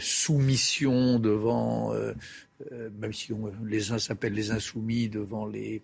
[0.00, 1.94] soumission devant,
[2.72, 3.32] même si
[3.64, 5.82] les uns s'appellent les insoumis, devant les,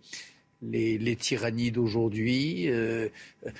[0.62, 3.08] les, les tyrannies d'aujourd'hui, euh,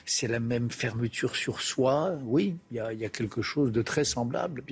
[0.04, 2.18] c'est la même fermeture sur soi.
[2.24, 4.64] Oui, il y a, il y a quelque chose de très semblable.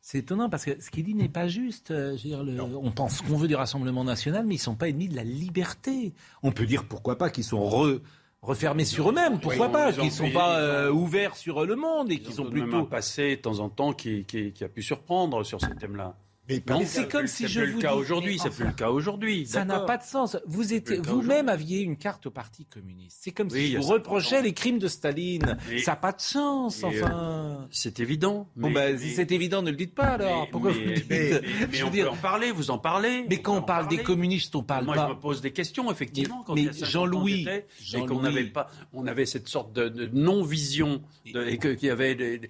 [0.00, 1.90] C'est étonnant parce que ce qu'il dit n'est pas juste.
[1.90, 4.62] Euh, je veux dire, le- on pense qu'on veut du Rassemblement national, mais ils ne
[4.62, 6.12] sont pas ennemis de la liberté.
[6.42, 8.00] On peut dire pourquoi pas qu'ils sont re-
[8.40, 12.10] refermés sur eux-mêmes, pourquoi Oui, pas, qu'ils ne sont pas euh, ouverts sur le monde
[12.10, 12.84] et Ils qu'ils ont même un plutôt.
[12.86, 16.16] passé de temps en temps qui, qui- qui a pu surprendre sur ces thèmes-là.
[16.48, 18.64] Mais Mais c'est comme si c'est je plus vous le cas aujourd'hui, mais c'est plus
[18.64, 19.46] le cas aujourd'hui.
[19.46, 20.36] Ça n'a pas de sens.
[20.46, 23.18] Vous étiez, vous-même aviez une carte au Parti communiste.
[23.20, 24.42] C'est comme Oui, si vous 50 reprochiez ans.
[24.42, 25.58] les crimes de Staline.
[25.68, 27.68] Mais- ça n'a pas de sens, mais, enfin.
[27.70, 28.48] C'est évident.
[28.56, 30.44] Bon, mais- ben, mais- si c'est évident, ne le dites pas alors.
[30.44, 32.70] mais- Pourquoi mais- vous le dites mais- mais- mais on dire, peut en parler, vous
[32.70, 33.26] en parlez.
[33.28, 35.06] mais quand on parle des communistes, on parle Moi, pas.
[35.08, 37.46] je me pose des questions, effectivement, Mais- quand mais il y a 50 Jean-Louis,
[37.94, 42.40] et qu'on n'avait pas, on avait cette sorte de, non-vision, et qu'il y avait des-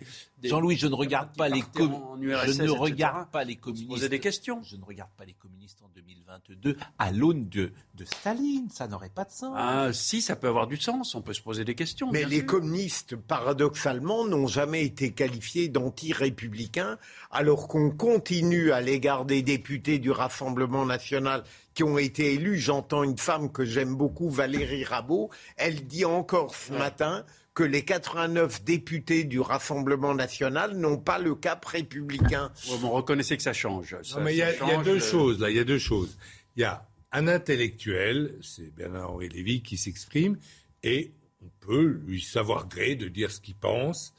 [0.45, 3.29] Jean-Louis, je ne regarde pas les com- je etc.
[3.33, 4.63] pas communistes poser des questions.
[4.63, 8.69] Je ne regarde pas les communistes en 2022 à l'aune de, de Staline.
[8.71, 9.55] Ça n'aurait pas de sens.
[9.57, 11.15] Ah, si, ça peut avoir du sens.
[11.15, 12.11] On peut se poser des questions.
[12.13, 12.47] Mais les sûr.
[12.47, 16.99] communistes, paradoxalement, n'ont jamais été qualifiés d'anti-républicains,
[17.31, 22.59] alors qu'on continue à l'égard des députés du Rassemblement national qui ont été élus.
[22.59, 25.31] J'entends une femme que j'aime beaucoup, Valérie Rabault.
[25.57, 27.25] Elle dit encore ce matin
[27.59, 32.53] que les 89 députés du Rassemblement national n'ont pas le cap républicain.
[32.69, 33.97] Ouais, on reconnaissait que ça change.
[34.05, 35.51] Ça- Non, mais il y, a- y deux euh, choses là.
[35.51, 36.17] Il y a deux choses.
[36.55, 40.39] Il y a un intellectuel, c'est Bernard-Henri Lévy, qui s'exprime
[40.85, 41.11] et
[41.43, 44.15] on peut lui savoir gré de dire ce qu'il pense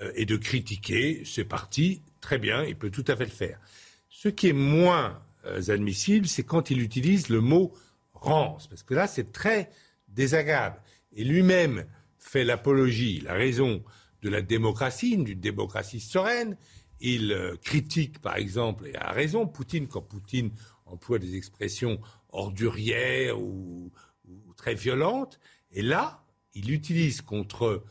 [0.00, 1.22] euh, et de critiquer.
[1.26, 3.60] C'est parti, très bien, il peut tout à fait le faire.
[4.08, 7.74] Ce qui est moins euh, admissible, c'est quand il utilise le mot
[8.14, 9.68] rance, parce que là, c'est très
[10.08, 10.76] désagréable.
[11.14, 11.84] Et lui-même
[12.28, 13.82] fait l'apologie, la raison
[14.22, 16.56] de la démocratie, d'une démocratie sereine.
[17.00, 20.50] Il euh, critique, par exemple, et a raison, Poutine, quand Poutine
[20.84, 23.92] emploie des expressions ordurières ou,
[24.28, 25.38] ou très violentes.
[25.70, 27.84] Et là, il utilise contre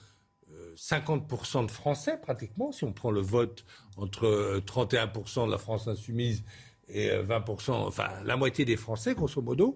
[0.52, 5.58] euh, 50% de Français, pratiquement, si on prend le vote entre euh, 31% de la
[5.58, 6.44] France insoumise
[6.88, 9.76] et euh, 20%, enfin la moitié des Français, grosso modo,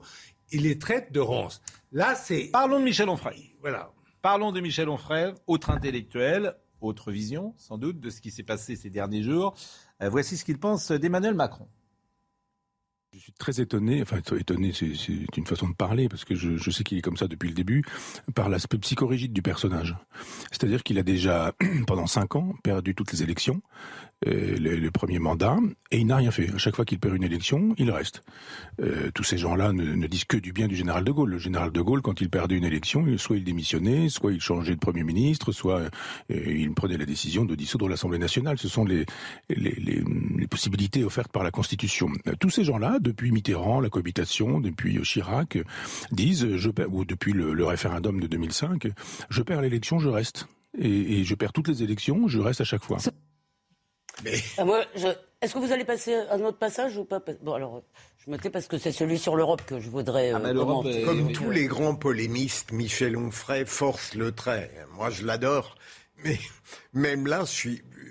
[0.51, 1.61] il les traite de rance.
[1.91, 2.49] Là, c'est...
[2.51, 3.55] Parlons de Michel Onfray.
[3.61, 3.93] Voilà.
[4.21, 8.75] Parlons de Michel Onfray, autre intellectuel, autre vision, sans doute, de ce qui s'est passé
[8.75, 9.55] ces derniers jours.
[10.03, 11.67] Euh, voici ce qu'il pense d'Emmanuel Macron.
[13.13, 16.71] Je suis très étonné, enfin étonné, c'est une façon de parler, parce que je, je
[16.71, 17.83] sais qu'il est comme ça depuis le début,
[18.35, 19.97] par l'aspect psychorigide du personnage.
[20.51, 21.53] C'est-à-dire qu'il a déjà,
[21.87, 23.61] pendant cinq ans, perdu toutes les élections,
[24.27, 25.57] euh, le, le premier mandat,
[25.91, 26.49] et il n'a rien fait.
[26.53, 28.23] À chaque fois qu'il perd une élection, il reste.
[28.81, 31.31] Euh, tous ces gens-là ne, ne disent que du bien du général de Gaulle.
[31.31, 34.75] Le général de Gaulle, quand il perdait une élection, soit il démissionnait, soit il changeait
[34.75, 35.89] de Premier ministre, soit euh,
[36.29, 38.57] il prenait la décision de dissoudre l'Assemblée nationale.
[38.57, 39.05] Ce sont les,
[39.49, 42.09] les, les, possibilités offertes par la Constitution.
[42.27, 45.57] Euh, Tous ces gens-là, depuis Mitterrand, la cohabitation, depuis Chirac,
[46.11, 48.89] disent, je ou depuis le, le référendum de 2005, euh,
[49.29, 50.47] je perds l'élection, je reste.
[50.77, 52.97] Et, et je perds toutes les élections, je reste à chaque fois.
[54.57, 55.07] Ah, moi, je-
[55.41, 57.81] Est-ce que vous allez passer un autre passage ou pas Bon, alors,
[58.23, 60.31] je me tais parce que c'est celui sur l'Europe que je voudrais.
[60.33, 61.01] euh, commenter.
[61.03, 64.71] Comme tous les grands polémistes, Michel Onfray force le trait.
[64.93, 65.75] Moi, je l'adore.
[66.23, 66.37] Mais
[66.93, 67.45] même là,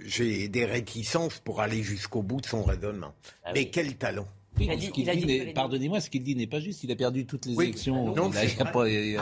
[0.04, 3.14] j'ai des réticences pour aller jusqu'au bout de son raisonnement.
[3.44, 4.26] Ah mais quel talent
[4.60, 6.84] Il a ce dit- qu'il il a dit Pardonnez-moi, ce qu'il dit n'est pas juste.
[6.84, 8.14] Il a perdu toutes les Oui, élections.
[8.14, 9.18] non, il a, il pas- il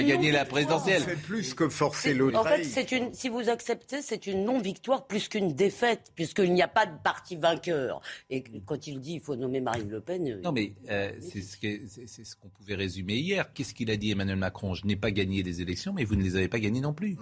[0.00, 1.02] il gagné la présidentielle.
[1.06, 5.06] C'est plus que forcer le En fait, c'est une, si vous acceptez, c'est une non-victoire
[5.06, 8.00] plus qu'une défaite, puisqu'il n'y a pas de parti vainqueur.
[8.30, 10.26] Et quand il dit qu'il faut nommer Marine Le Pen.
[10.28, 13.52] euh, Non, mais euh, ce c'est ce qu'on pouvait résumer hier.
[13.52, 14.74] Qu'est-ce qu'il a dit Emmanuel Macron?
[14.74, 17.16] Je n'ai pas gagné les élections, mais vous ne les avez pas gagnées non plus.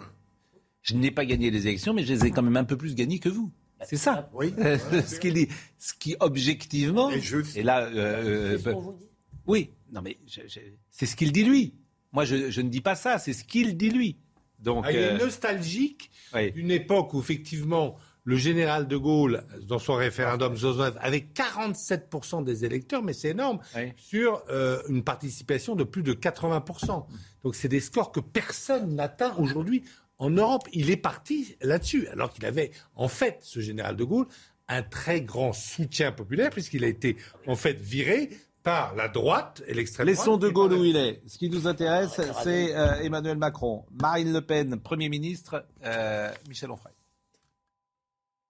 [0.82, 2.94] Je n'ai pas gagné les élections, mais je les ai quand même un peu plus
[2.94, 3.50] gagnées que vous.
[3.86, 4.28] C'est ça.
[4.32, 4.54] Oui.
[4.58, 5.48] Euh, ce qu'il dit.
[5.78, 7.10] Ce qui, objectivement.
[7.10, 7.84] Et, là.
[7.86, 9.06] euh, c'est ce qu'on vous dit?
[9.46, 11.74] oui, non, mais je- je- c'est ce qu'il dit lui.
[12.12, 14.18] Moi, je, je ne dis pas ça, c'est ce qu'il dit lui.
[14.58, 16.52] Donc, Ah, il est euh, nostalgique oui.
[16.52, 22.64] d'une époque où effectivement le général de Gaulle, dans son référendum 69, avait 47% des
[22.66, 23.92] électeurs, mais c'est énorme, Oui.
[23.96, 27.06] sur euh, une participation de plus de 80%.
[27.42, 29.84] Donc c'est des scores que personne n'atteint aujourd'hui
[30.20, 30.68] en Europe.
[30.72, 34.26] Il est parti là-dessus, alors qu'il avait en fait, ce général de Gaulle,
[34.68, 37.16] un très grand soutien populaire, puisqu'il a été
[37.48, 38.30] en fait viré
[38.62, 40.18] par la droite et l'extrême droite.
[40.18, 41.22] Laissons De Gaulle où il est.
[41.26, 46.70] Ce qui nous intéresse, c'est euh, Emmanuel Macron, Marine Le Pen, Premier ministre, euh, Michel
[46.70, 46.92] Onfray.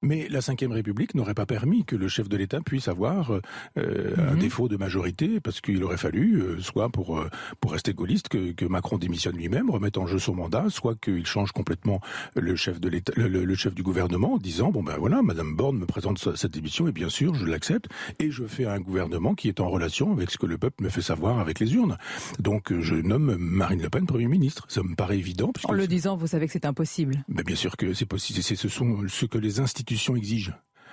[0.03, 3.33] Mais la Ve République n'aurait pas permis que le chef de l'État puisse avoir
[3.77, 4.39] euh, un Mhm.
[4.39, 7.29] défaut de majorité, parce qu'il aurait fallu, euh, soit pour, euh,
[7.61, 11.27] pour rester gaulliste, que, que Macron démissionne lui-même, remette en jeu son mandat, soit qu'il
[11.27, 12.01] change complètement
[12.35, 15.55] le chef de l'État, le, le- chef du gouvernement, en disant bon ben voilà, Madame
[15.55, 18.81] Borne me présente ce- cette démission et bien sûr je l'accepte et je fais un
[18.81, 21.75] gouvernement qui est en relation avec ce que le peuple me fait savoir avec les
[21.75, 21.99] urnes.
[22.39, 24.65] Donc euh, je nomme Marine Le Pen Premier ministre.
[24.69, 25.53] Ça me paraît évident.
[25.65, 27.23] En le disant, vous savez que c'est impossible.
[27.29, 28.43] mais bien sûr que c'est possible.
[28.43, 30.53] C'est ce sont ce que les institutions exigent.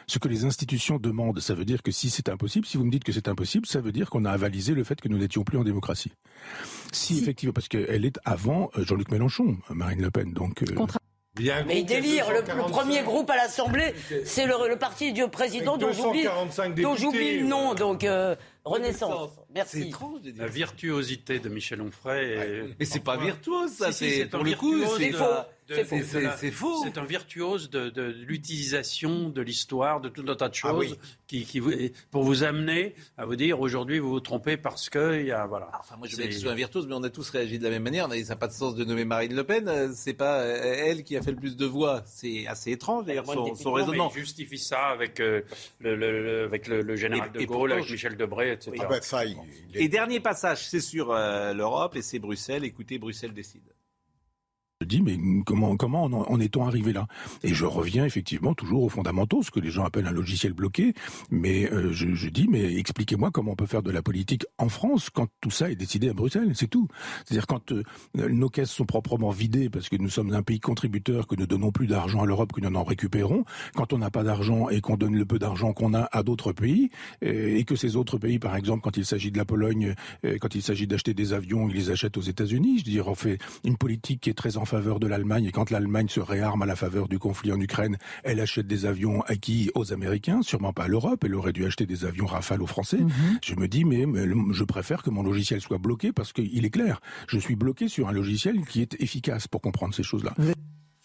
[0.09, 2.91] Ce que les institutions demandent, ça veut dire que si c'est impossible, si vous me
[2.91, 5.43] dites que c'est impossible, ça veut dire qu'on a avalisé le fait que nous n'étions
[5.43, 6.13] plus en démocratie.
[6.93, 10.61] Si, effectivement, parce qu'elle est avant euh, Jean-Luc Mélenchon, Marine Le Pen, donc.
[10.63, 10.65] euh,
[11.39, 12.27] Il y a un Mais délire.
[12.29, 12.71] Le, le 245.
[12.71, 17.01] premier groupe à l'Assemblée, c'est le, le parti du président dont j'oublie 245 dont députés,
[17.01, 17.71] j'oublie le nom.
[17.71, 19.29] euh, Donc, euh, Renaissance.
[19.53, 19.91] Merci.
[20.37, 22.31] La virtuosité de Michel Onfray.
[22.31, 23.91] est- Mais c'est pas virtuose, ça.
[23.91, 25.17] Si, c'est pour le coup, virtuose c'est de-
[25.75, 26.83] C'est faux.
[26.83, 30.77] C'est- un virtuose de, de l'utilisation de l'histoire, de tout un tas de choses, Ah
[30.77, 30.95] oui.
[31.27, 31.71] qui, qui vous-
[32.11, 35.45] pour vous amener à vous dire aujourd'hui vous vous trompez parce que il y a
[35.45, 35.69] voilà.
[35.79, 37.29] Enfin, moi, je veux bien que C'est- ce soit un virtuose, mais on a tous
[37.29, 38.07] réagi de la même manière.
[38.09, 39.67] Ça n'a pas de sens de nommer Marine Le Pen.
[39.67, 42.01] Euh, C'est pas euh, elle qui a fait le plus de voix.
[42.05, 44.11] C'est assez étrange, d'ailleurs, son, mais raisonnement.
[44.15, 45.41] il justifie ça avec, euh,
[45.79, 48.71] le, le- le- avec le, le général Et- de Gaulle, avec je- Michel Debré, etc.
[48.79, 49.37] Ah bah, ça, il-
[49.69, 52.63] il est- Et dernier passage, c'est sur euh, l'Europe et c'est Bruxelles.
[52.63, 53.61] Écoutez, Bruxelles décide.
[54.81, 57.07] Je dis, mais comment, comment en, est-on arrivé là?
[57.41, 60.93] Et je reviens effectivement toujours aux fondamentaux, ce que les gens appellent un logiciel bloqué.
[61.31, 65.09] Mais euh, je, dis, mais expliquez-moi comment on peut faire de la politique en France
[65.09, 66.87] quand tout ça est décidé à Bruxelles, c'est tout.
[67.25, 67.81] C'est-à-dire quand euh,
[68.13, 71.71] nos caisses sont proprement vidées parce que nous sommes un pays contributeur, que nous donnons
[71.71, 74.95] plus d'argent à l'Europe que nous en récupérons, quand on n'a pas d'argent et qu'on
[74.95, 76.91] donne le peu d'argent qu'on a à d'autres pays,
[77.23, 79.95] euh, et que ces autres pays, par exemple, quand il s'agit de la Pologne,
[80.39, 82.77] quand il s'agit d'acheter des avions, ils les achètent aux États-Unis.
[82.79, 85.51] Je veux dire, on fait une politique qui est très en faveur de l'Allemagne, et
[85.51, 89.21] quand l'Allemagne se réarme à la faveur du conflit en Ukraine, elle achète des avions
[89.21, 91.23] acquis aux Américains, sûrement pas à l'Europe.
[91.23, 92.99] Elle aurait dû acheter des avions Rafale aux Français.
[93.43, 94.05] Je me dis, mais,
[94.51, 96.99] je préfère que mon logiciel soit bloqué parce qu'il est clair.
[97.27, 100.35] Je suis bloqué sur un logiciel qui est efficace pour comprendre ces choses-là.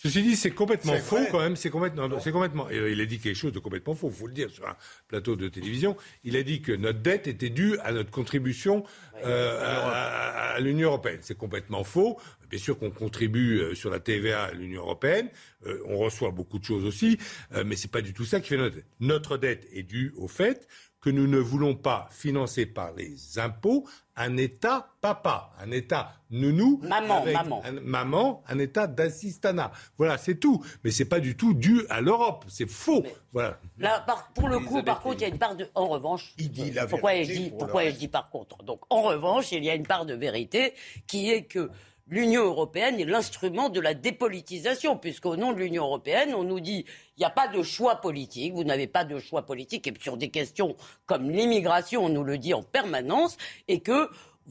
[0.03, 1.55] Ceci dit, c'est complètement faux quand même.
[1.55, 2.67] C'est complètement, c'est complètement.
[2.73, 4.11] euh, il a dit quelque chose de complètement faux.
[4.11, 5.97] Faut le dire sur un plateau de télévision.
[6.25, 8.83] Il a dit que notre dette était due à notre contribution
[9.25, 11.21] euh, à, à l'Union européenne.
[11.23, 12.19] C'est complètement faux.
[12.51, 15.29] Bien sûr qu'on contribue euh, sur la TVA à l'Union européenne.
[15.67, 17.17] Euh, on reçoit beaucoup de choses aussi,
[17.55, 18.87] euh, mais c'est pas du tout ça qui fait notre dette.
[18.99, 20.67] Notre dette est due au fait
[21.03, 26.79] que nous ne voulons pas financer par les impôts un État papa, un État nounou,
[26.83, 27.63] Maman, avec maman.
[27.65, 29.73] un, maman, un État d'assistanat.
[29.99, 30.65] Voilà, c'est tout.
[30.85, 32.45] Mais c'est pas du tout dû à l'Europe.
[32.49, 33.03] C'est faux.
[33.33, 33.59] Voilà.
[33.79, 35.67] Là, par- pour le coup, par contre, il y a une part de.
[35.75, 38.63] En revanche, Il dit la pourquoi vérité dit, pour pourquoi ai-je dit par contre?
[38.63, 40.75] Donc, en revanche, il y a une part de vérité
[41.07, 41.71] qui est que
[42.13, 46.85] l'Union européenne est l'instrument de la dépolitisation, puisqu'au nom de l'Union européenne, on nous dit
[47.17, 50.19] il n'y a pas de choix politique, vous n'avez pas de choix politique, et sur
[50.19, 54.11] des questions comme l'immigration, on nous le dit en permanence, et que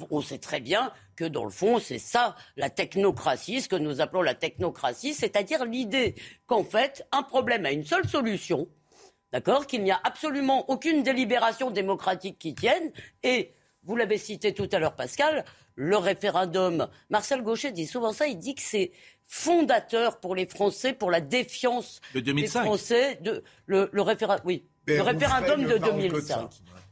[0.10, 4.02] on sait très bien que dans le fond, c'est ça la technocratie, ce que nous
[4.02, 6.16] appelons la technocratie, c'est-à-dire l'idée
[6.48, 8.68] qu'en fait, un problème a une seule solution,
[9.32, 12.92] D'accord Qu'il n'y a absolument aucune délibération démocratique qui tienne.
[13.24, 16.88] Et, vous l'avez cité tout à l'heure, Pascal, le référendum.
[17.10, 18.92] Marcel Gauchet dit souvent ça, il dit que c'est
[19.26, 22.60] fondateur pour les Français, pour la défiance De 2005.
[22.62, 23.20] des Français.
[23.22, 23.90] De, le,
[24.46, 26.24] oui, Mais le référendum de parle que de 2005.
[26.28, 26.50] ça.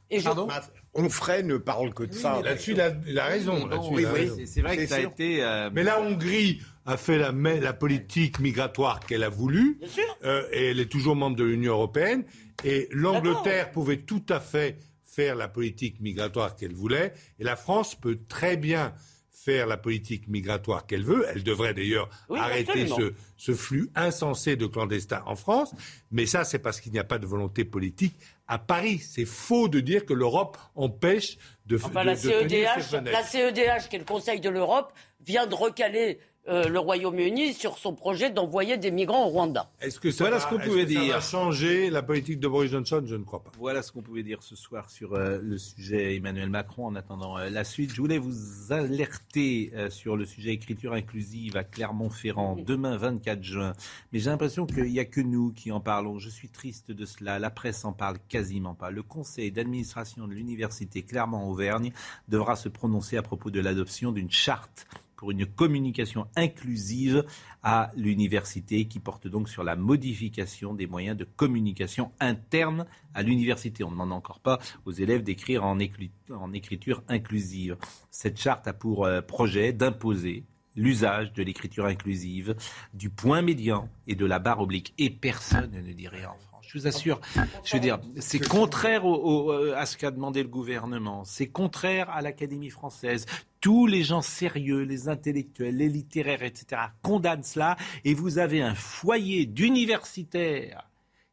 [0.10, 0.48] Et je- Pardon
[0.96, 2.42] Onfray ne parle que de ça.
[2.42, 3.70] Là-dessus, il a, il a raison.
[3.92, 4.36] Oui, oui, raison.
[4.44, 5.44] c'est- vrai que ça a été.
[5.44, 10.18] euh, Mais la Hongrie a fait la, politique migratoire qu'elle a voulu, Bien sûr.
[10.24, 12.24] euh, et elle est toujours membre de l'Union européenne.
[12.64, 14.78] Et l'Angleterre pouvait tout à fait
[15.12, 18.94] faire la politique migratoire qu'elle voulait, et la France peut très bien
[19.32, 21.26] faire la politique migratoire qu'elle veut.
[21.30, 25.74] Elle devrait d'ailleurs Oui, arrêter ce, ce flux insensé de clandestins en France.
[26.12, 28.16] Mais ça, c'est parce qu'il n'y a pas de volonté politique
[28.48, 29.00] à Paris.
[29.00, 33.02] C'est faux de dire que l'Europe empêche de, Enfin, de- la de tenir CEDH, ses
[33.12, 34.92] la CEDH, qui est le Conseil de l'Europe,
[35.22, 36.20] vient de recaler
[36.50, 39.70] euh, le Royaume-Uni sur son projet d'envoyer des migrants au Rwanda.
[39.82, 41.14] Est-ce que ça, Voilà va, ce qu'on pouvait que ça dire.
[41.14, 43.04] va changer la politique de Boris Johnson?
[43.06, 43.52] Je ne crois pas.
[43.58, 46.88] Voilà ce qu'on pouvait dire ce soir sur euh, le sujet Emmanuel Macron.
[46.88, 51.56] En attendant euh, la suite, je voulais vous alerter euh, sur le sujet écriture inclusive
[51.58, 53.74] à Clermont-Ferrand demain 24 juin.
[54.12, 56.20] Mais j'ai l'impression qu'il n'y a que nous qui en parlons.
[56.20, 57.40] Je suis triste de cela.
[57.40, 58.92] La presse en parle quasiment pas.
[58.92, 61.92] Le conseil d'administration de l'université Clermont-Auvergne
[62.28, 64.88] devra se prononcer à propos de l'adoption d'une charte
[65.20, 67.26] pour une communication inclusive
[67.62, 73.84] à l'université qui porte donc sur la modification des moyens de communication interne à l'université.
[73.84, 77.76] On ne demande encore pas aux élèves d'écrire en, écri- en écriture inclusive.
[78.10, 80.46] Cette charte a pour euh, projet d'imposer
[80.78, 82.56] l'usage de l'écriture inclusive,
[82.94, 84.94] du point médian et de la barre oblique.
[84.98, 86.32] Et personne ne dit rien.
[86.72, 87.20] Je vous assure,
[87.64, 91.24] je veux dire, c'est contraire au- au- euh, à ce qu'a demandé le gouvernement.
[91.26, 93.26] C'est contraire à l'Académie française.
[93.60, 97.76] Tous les gens sérieux, les intellectuels, les littéraires, etc., condamnent cela.
[98.06, 100.88] Et vous avez un foyer d'universitaires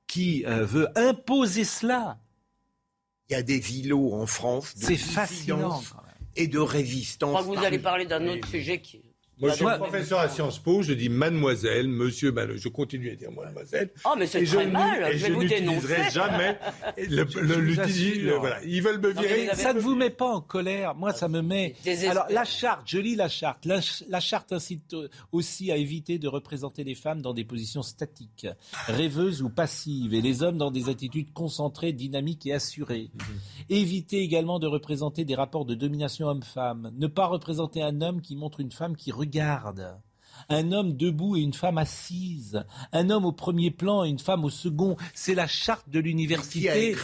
[0.07, 2.19] qui euh, veut imposer cela.
[3.29, 5.57] Il y a des îlots en France de C'est fascinant.
[5.57, 6.15] dissidence quand même.
[6.37, 7.31] et de Je résistance.
[7.31, 9.03] crois que vous allez parler d'un autre sujet qui.
[9.39, 13.31] Moi, je suis professeur à Sciences Po, je dis mademoiselle, monsieur, je continue à dire
[13.33, 13.91] mademoiselle.
[14.07, 16.11] Oh, mais c'est très je mal, je vais vous n'utiliserai dénoncer.
[16.11, 16.59] jamais
[16.97, 18.65] le, Je- le- le- voilà.
[18.65, 19.51] Ils veulent me virer.
[19.55, 20.95] Ça ne vous met pas en colère.
[20.95, 21.75] Moi, ça me met.
[22.09, 23.67] Alors, la charte, je lis la charte.
[23.67, 27.45] La, ch- la charte incite euh, aussi à éviter de représenter les femmes dans des
[27.45, 28.47] positions statiques,
[28.87, 33.11] rêveuses ou passives, et les hommes dans des attitudes concentrées, dynamiques et assurées.
[33.69, 36.91] Éviter également de représenter des rapports de domination homme-femme.
[36.97, 40.01] Ne pas représenter un homme qui montre une femme qui regarde.
[40.51, 42.63] un homme debout et une femme assise,
[42.93, 44.97] un homme au premier plan et une femme au second.
[45.15, 46.95] C'est la charte de l'université.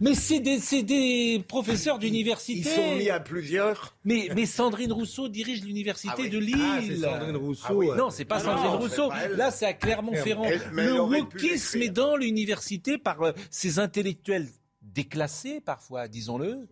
[0.00, 2.68] Mais c'est des, professeurs d'université.
[2.68, 3.96] Ils sont mis à plusieurs.
[4.04, 6.30] Mais, mais Sandrine Rousseau dirige l'université Ah oui.
[6.30, 6.56] de Lille.
[6.60, 7.66] Ah, c'est Sandrine Rousseau.
[7.68, 7.88] Ah oui.
[7.96, 9.08] Non, c'est pas Ah Sandrine non, Rousseau.
[9.08, 9.28] pas.
[9.28, 10.48] Là, c'est à Clermont-Ferrand.
[10.72, 14.48] Le wokisme est dans l'université par euh, ces intellectuels
[14.82, 16.66] déclassés, parfois, disons-le.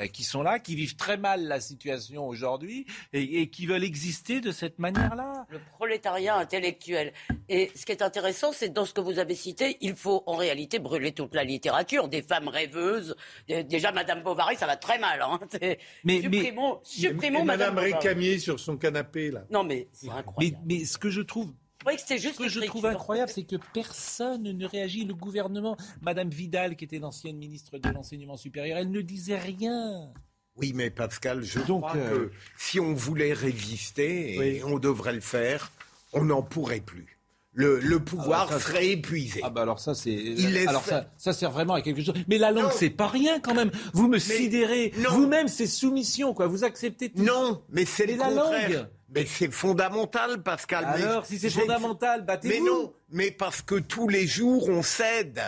[0.00, 3.84] Euh, qui sont là, qui vivent très mal la situation aujourd'hui et, et qui veulent
[3.84, 5.46] exister de cette manière-là.
[5.50, 7.12] Le prolétariat intellectuel.
[7.48, 10.36] Et ce qui est intéressant, c'est dans ce que vous avez cité, il faut en
[10.36, 13.16] réalité brûler toute la littérature, des femmes rêveuses.
[13.50, 15.20] Euh, Déjà, Madame Bovary, ça va très mal.
[15.22, 15.38] Hein.
[16.04, 17.78] Mais- supprimons, supprimons Et Madame.
[17.78, 19.44] Récamier sur son canapé, là.
[19.50, 20.58] Non, mais c'est Mais, incroyable.
[20.64, 21.52] mais ce que je trouve
[21.84, 25.04] Que c'était juste Ce que je trouve incroyable, c'est que personne ne réagit.
[25.04, 30.10] Le gouvernement, Madame Vidal, qui était l'ancienne ministre de l'enseignement supérieur, elle ne disait rien.
[30.56, 35.14] Oui, mais Pascal, je Donc, crois euh, que si on voulait résister, et on devrait
[35.14, 35.72] le faire,
[36.12, 37.18] on n'en pourrait plus.
[37.54, 39.40] Le, le pouvoir Ah, ça, serait épuisé.
[39.42, 42.14] Ah bah alors ça c'est Il laisse alors ça, ça sert vraiment à quelque chose.
[42.26, 43.70] Mais la langue c'est pas rien quand même.
[43.92, 44.90] Vous me sidérez.
[45.10, 46.46] Vous-même c'est soumission quoi.
[46.46, 47.22] Vous acceptez tout.
[47.22, 48.70] Non, mais c'est le la contraire.
[48.70, 48.86] langue.
[49.14, 50.86] Mais c'est fondamental, Pascal.
[50.96, 52.54] mais Alors si c'est fondamental, battez-vous.
[52.54, 55.42] Mais non, mais parce que tous les jours on cède.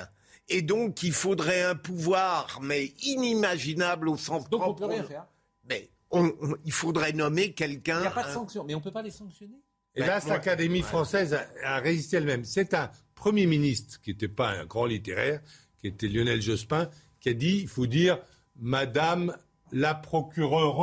[0.48, 4.80] Et donc il faudrait un pouvoir, mais inimaginable au sens Donc on propre.
[4.80, 5.26] peut rien faire.
[5.68, 7.98] Mais on- on- il faudrait nommer quelqu'un.
[7.98, 9.56] Il n'y a pas de un- sanction, mais on peut pas les sanctionner.
[9.94, 12.44] Et Ben, là, l'Académie française a, a résisté elle-même.
[12.44, 15.40] C'est un Premier ministre qui n'était pas un grand littéraire,
[15.80, 16.90] qui était Lionel Jospin,
[17.20, 18.18] qui a dit il faut dire
[18.56, 19.34] Madame
[19.72, 20.78] la procureure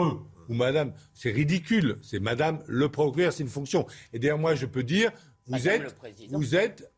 [0.52, 0.93] ou Madame.
[1.14, 1.97] C'est ridicule.
[2.02, 3.88] C'est Madame le procureur, c'est une fonction.
[4.14, 5.12] Et d'ailleurs, moi, je peux dire
[5.47, 5.95] vous Madame êtes,
[6.30, 6.91] vous êtes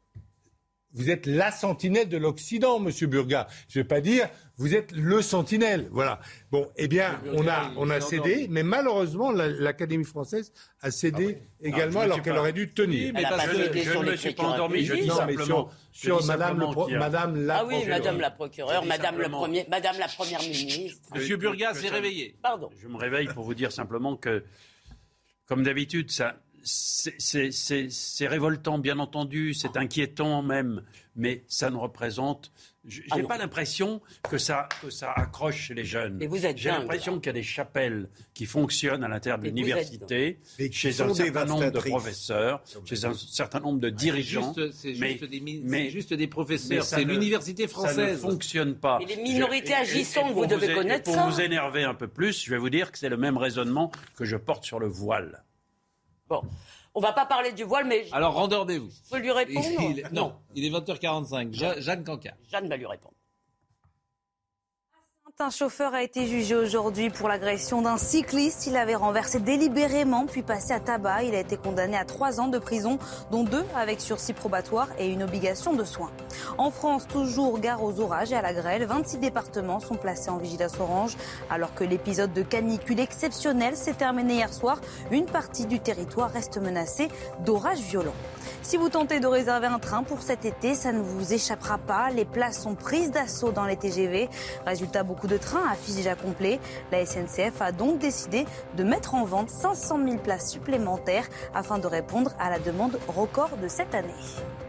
[0.94, 3.48] vous êtes la sentinelle de l'Occident, Monsieur Burga.
[3.68, 5.88] Je ne vais pas dire vous êtes le sentinelle.
[5.92, 6.20] Voilà.
[6.52, 8.48] Bon, eh bien, on a, il on a cédé, endormi.
[8.50, 12.72] mais malheureusement, la- l'Académie française a cédé également Ah, je me alors qu'elle aurait dû
[12.72, 13.06] tenir.
[13.08, 17.58] Oui, mais je sur ne me suis pas endormi, je dis simplement- sur, Madame, la
[17.58, 17.98] Ah oui, procureure.
[18.00, 21.02] Madame la procureure, Madame, le simplement- premier, Madame la première ministre.
[21.16, 22.36] Monsieur Burga s'est réveillé.
[22.42, 22.70] Pardon.
[22.80, 24.44] Je me réveille pour vous dire simplement que,
[25.48, 30.84] comme d'habitude, ça, c'est- révoltant, bien entendu, c'est inquiétant même,
[31.16, 32.52] mais ça ne représente.
[32.86, 36.18] je- J'ai Ah pas l'impression que ça, que ça accroche chez les jeunes.
[36.20, 39.46] Mais vous êtes J'ai l'impression qu'il y a des chapelles qui fonctionnent à l'intérieur de
[39.46, 40.40] l'université,
[40.72, 44.54] chez un certain nombre de professeurs, chez un certain nombre de dirigeants.
[44.74, 45.26] C'est mais- juste,
[45.64, 46.84] mais- c'est juste des professeurs.
[46.84, 48.20] ça C'est ne- l'université Ça ne française.
[48.22, 49.00] fonctionne pas.
[49.00, 51.30] Mais les minorités et- et- agissantes, et pour vous devez connaître Pour ça.
[51.30, 54.26] vous énerver un peu plus, je vais vous dire que c'est le même raisonnement que
[54.26, 55.44] je porte sur le voile.
[56.34, 56.42] Bon,
[56.96, 58.90] on va pas parler du voile, mais je Alors rendez-vous.
[59.12, 59.66] peux lui répondre.
[59.82, 61.54] Il- non, il est 20h45.
[61.54, 62.34] Ja- Jeanne Cancard.
[62.52, 63.14] Jeanne va lui répondre.
[65.40, 68.68] Un chauffeur a été jugé aujourd'hui pour l'agression d'un cycliste.
[68.68, 71.24] Il avait renversé délibérément puis passé à tabac.
[71.24, 73.00] Il a été condamné à trois ans de prison,
[73.32, 76.12] dont deux avec sursis probatoire et une obligation de soins.
[76.60, 78.86] En France, toujours gare aux orages et à la grêle.
[78.86, 81.18] 26 départements sont placés en vigilance orange.
[81.50, 84.80] Alors que l'épisode de canicule exceptionnel s'est terminé hier soir,
[85.10, 87.08] une partie du territoire reste menacée
[87.44, 88.14] d'orages violents.
[88.62, 92.12] Si vous tentez de réserver un train pour cet été, ça ne vous échappera pas.
[92.12, 94.30] Les places sont prises d'assaut dans les TGV.
[94.66, 96.60] Résultat, beaucoup de trains affichent déjà complet.
[96.92, 98.46] La SNCF a donc décidé
[98.78, 103.58] de mettre en vente 500 000 places supplémentaires afin de répondre à la demande record
[103.58, 104.14] de cette année.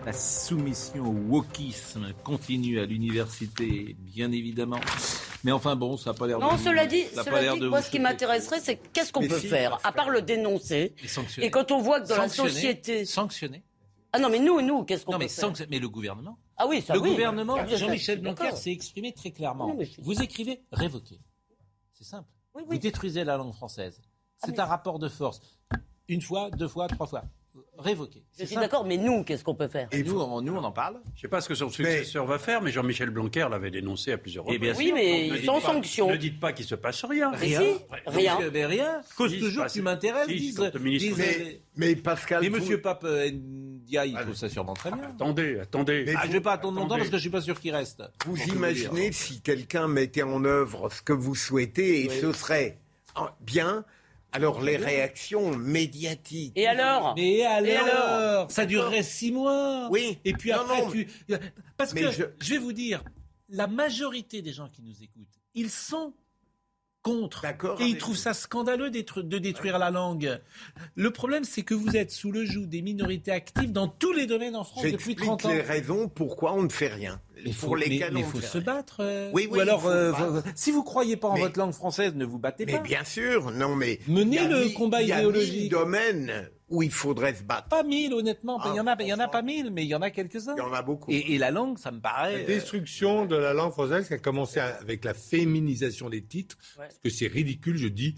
[0.06, 4.80] La soumission au wokisme continue à l'université, bien évidemment.
[5.44, 7.68] Mais enfin bon, ça n'a pas l'air de Non, cela dit, ça cela dit, de
[7.68, 10.94] moi, ce qui m'intéresserait, c'est qu'est-ce qu'on peut si, faire, à part le dénoncer.
[11.02, 11.46] Et sanctionner.
[11.46, 13.04] Et quand on voit que dans la société.
[13.04, 13.62] Sanctionner.
[14.16, 16.38] Ah non, mais nous, nous, qu'est-ce qu'on Non, peut mais, faire sanction- mais le gouvernement.
[16.56, 17.10] Ah oui, ça le oui.
[17.10, 18.58] gouvernement, bien, Jean-Michel je suis Blanquer d'accord.
[18.58, 19.66] s'est exprimé très clairement.
[19.66, 21.18] Non, mais je suis- Vous écrivez révoquer.
[21.94, 22.28] C'est simple.
[22.54, 24.00] Vous détruisez la langue française.
[24.42, 25.40] Ah, C'est un rapport de force.
[26.06, 27.24] Une fois, deux fois, trois fois.
[27.78, 28.22] Révoquer.
[28.38, 29.88] Je suis d'accord, mais nous, qu'est-ce qu'on peut faire?
[29.90, 30.94] Et nous, on, nous, on en parle?
[31.14, 34.12] Je ne sais pas ce que son successeur va faire, mais Jean-Michel Blanquer l'avait dénoncé
[34.12, 34.74] à plusieurs Eh reprises.
[34.78, 34.94] Oui, sûr.
[34.94, 36.10] mais Ne dites sans pas- sanction.
[36.10, 37.32] Ne dites pas qu'il se passe rien.
[37.32, 37.60] Rien.
[37.60, 37.66] si,
[38.06, 38.36] rien.
[38.36, 39.00] Que- mais rien.
[39.16, 40.60] Cause Si, toujours, m'intéresses, si, disent.
[41.76, 45.02] Mais, Pascal, Mais vous- Monsieur Pape euh, Ndiaye, il trouve ça sûrement très bien.
[45.10, 46.14] Attendez, attendez.
[46.16, 48.02] Ah, je vais pas attendre longtemps parce que je suis pas sûr qu'il reste.
[48.26, 52.78] Vous imaginez si quelqu'un mettait en œuvre ce que vous souhaitez et ce serait
[53.16, 53.84] ah, bien,
[54.34, 56.52] alors les réactions médiatiques.
[56.56, 59.88] Et alors Et alors Ça durerait six mois.
[59.90, 60.18] Oui.
[60.24, 61.08] Et puis Non, après, non, tu.
[61.76, 62.50] Parce mais que je- je...
[62.50, 63.02] vais vous dire,
[63.48, 66.12] la majorité des gens qui nous écoutent, ils sont
[67.04, 67.44] contre.
[67.80, 70.40] Et ils trouvent ça scandaleux de détruire la langue.
[70.96, 74.26] Le problème, c'est que vous êtes sous le joug des minorités actives dans tous les
[74.26, 75.48] domaines en France depuis J'explique 30 ans.
[75.50, 77.20] les raisons pourquoi on ne fait rien.
[77.36, 78.64] Mais pour faut, lesquelles mais, mais on faut ne se rien.
[78.64, 78.96] battre.
[79.00, 79.30] euh.
[79.34, 82.14] Oui, oui, Ou alors, euh, vous- si vous croyez pas en Mais- votre langue française,
[82.14, 82.78] ne vous battez Mais pas.
[82.80, 85.70] bien sûr, non mais Menez le combat il y a idéologique.
[85.70, 87.68] domaines où il faudrait se battre.
[87.68, 88.58] Pas mille, honnêtement.
[88.60, 90.02] Ah, il y en a, il y en a pas mille, mais il y en
[90.02, 90.54] a quelques-uns.
[90.56, 91.10] Il y en a beaucoup.
[91.10, 92.32] Et, et la langue, ça me paraît.
[92.32, 96.58] La euh, destruction de la langue française qui a commencé avec la féminisation des titres,
[96.76, 98.16] parce que c'est ridicule, je dis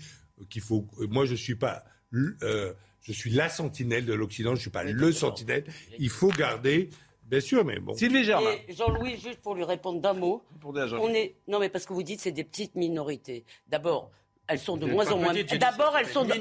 [0.49, 0.87] qu'il faut.
[1.11, 1.85] Moi, je suis pas.
[2.15, 5.65] euh, je suis la sentinelle de l'Occident, je suis pas le sentinelle.
[5.99, 6.91] Il faut garder,
[7.25, 7.95] bien sûr, mais bon.
[7.95, 8.55] Sylvie Germain.
[8.69, 10.43] Jean-Louis, juste pour lui répondre d'un mot.
[10.63, 10.99] Jean-Louis.
[11.01, 11.37] On est...
[11.47, 13.45] Non, mais parce que vous dites c'est des petites minorités.
[13.69, 14.11] D'abord,
[14.49, 15.33] elles sont de moins en moins.
[15.59, 16.35] D'abord, elles sont de...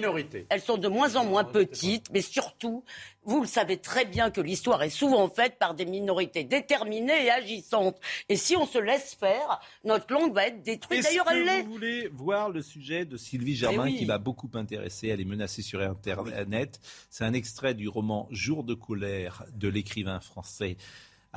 [0.49, 2.83] elles sont de moins en moins petites, mais surtout,
[3.23, 7.31] vous le savez très bien que l'histoire est souvent faite par des minorités déterminées et
[7.31, 7.99] agissantes.
[8.29, 11.03] Et si on se laisse faire, notre langue va être détruite.
[11.03, 11.61] D'ailleurs, elle l'est.
[11.63, 13.97] Vous voulez voir le sujet de Sylvie Germain Eh oui.
[13.97, 15.07] qui m'a beaucoup intéressé.
[15.07, 16.79] Elle est menacée sur Internet.
[17.09, 20.77] C'est un extrait du roman Jour de colère de l'écrivain français.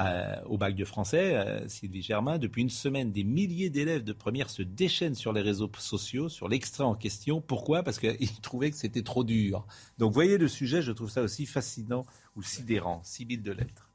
[0.01, 2.39] Euh, au bac de français, euh, Sylvie Germain.
[2.39, 6.49] Depuis une semaine, des milliers d'élèves de première se déchaînent sur les réseaux sociaux, sur
[6.49, 7.41] l'extrait en question.
[7.41, 7.83] Pourquoi?
[7.83, 9.67] Parce qu'ils trouvaient que c'était trop dur.
[9.99, 12.05] Donc, voyez le sujet, je trouve ça aussi fascinant
[12.37, 13.01] ou sidérant.
[13.03, 13.89] Sibylle de lettres.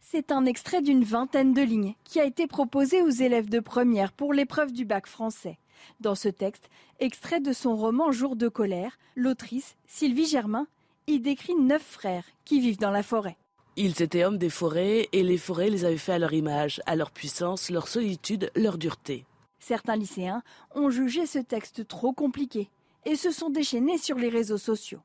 [0.00, 4.12] C'est un extrait d'une vingtaine de lignes qui a été proposé aux élèves de première
[4.12, 5.58] pour l'épreuve du bac français.
[6.00, 10.66] Dans ce texte, extrait de son roman Jour de colère, l'autrice, Sylvie Germain,
[11.08, 13.36] y décrit neuf frères qui vivent dans la forêt.
[13.80, 16.96] Ils étaient hommes des forêts et les forêts les avaient fait à leur image, à
[16.96, 19.24] leur puissance, leur solitude, leur dureté.
[19.60, 20.42] Certains lycéens
[20.74, 22.70] ont jugé ce texte trop compliqué
[23.06, 24.98] et se sont déchaînés sur les réseaux sociaux.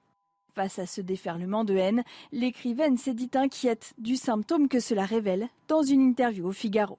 [0.56, 5.50] Face à ce déferlement de haine, l'écrivaine s'est dit inquiète du symptôme que cela révèle
[5.68, 6.98] dans une interview au Figaro.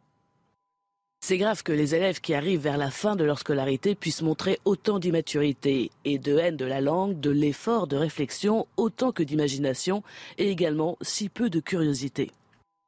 [1.26, 4.58] C'est grave que les élèves qui arrivent vers la fin de leur scolarité puissent montrer
[4.66, 10.02] autant d'immaturité et de haine de la langue, de l'effort de réflexion, autant que d'imagination,
[10.36, 12.30] et également si peu de curiosité.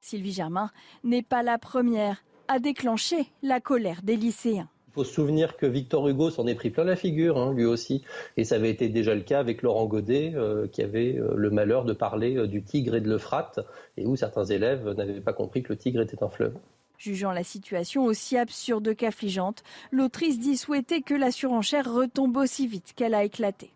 [0.03, 0.71] Sylvie Germain
[1.03, 4.69] n'est pas la première à déclencher la colère des lycéens.
[4.89, 7.65] Il faut se souvenir que Victor Hugo s'en est pris plein la figure, hein, lui
[7.65, 8.05] aussi.
[8.37, 11.49] Et ça avait été déjà le cas avec Laurent Godet, euh, qui avait euh, le
[11.49, 13.61] malheur de parler euh, du Tigre et de l'Euphrate,
[13.97, 16.53] et où certains élèves n'avaient pas compris que le Tigre était un fleuve.
[16.99, 22.93] Jugeant la situation aussi absurde qu'affligeante, l'autrice dit souhaiter que la surenchère retombe aussi vite
[22.97, 23.71] qu'elle a éclaté.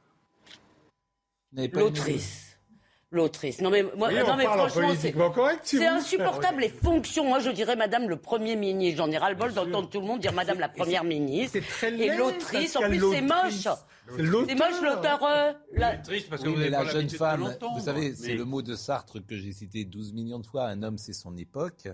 [1.53, 2.47] L'autrice.
[3.13, 3.61] L'autrice.
[3.61, 7.25] Non mais moi, Oui, non on mais parle en franchement, c'est si insupportable les fonctions.
[7.25, 8.99] Moi, je dirais Madame le Premier ministre.
[8.99, 11.59] J'en ai ras le bol d'entendre tout le monde dire Madame la Première ministre.
[11.83, 12.77] Et laid, l'autrice.
[12.77, 13.67] En plus, c'est moche.
[14.17, 15.25] C'est moche l'auteur.
[15.25, 18.45] euh, la- Triste parce que Oui, vous la jeune femme, vous savez, c'est Mais- le
[18.45, 20.67] mot de Sartre que j'ai cité 12 millions de fois.
[20.67, 21.89] Un homme, c'est son époque.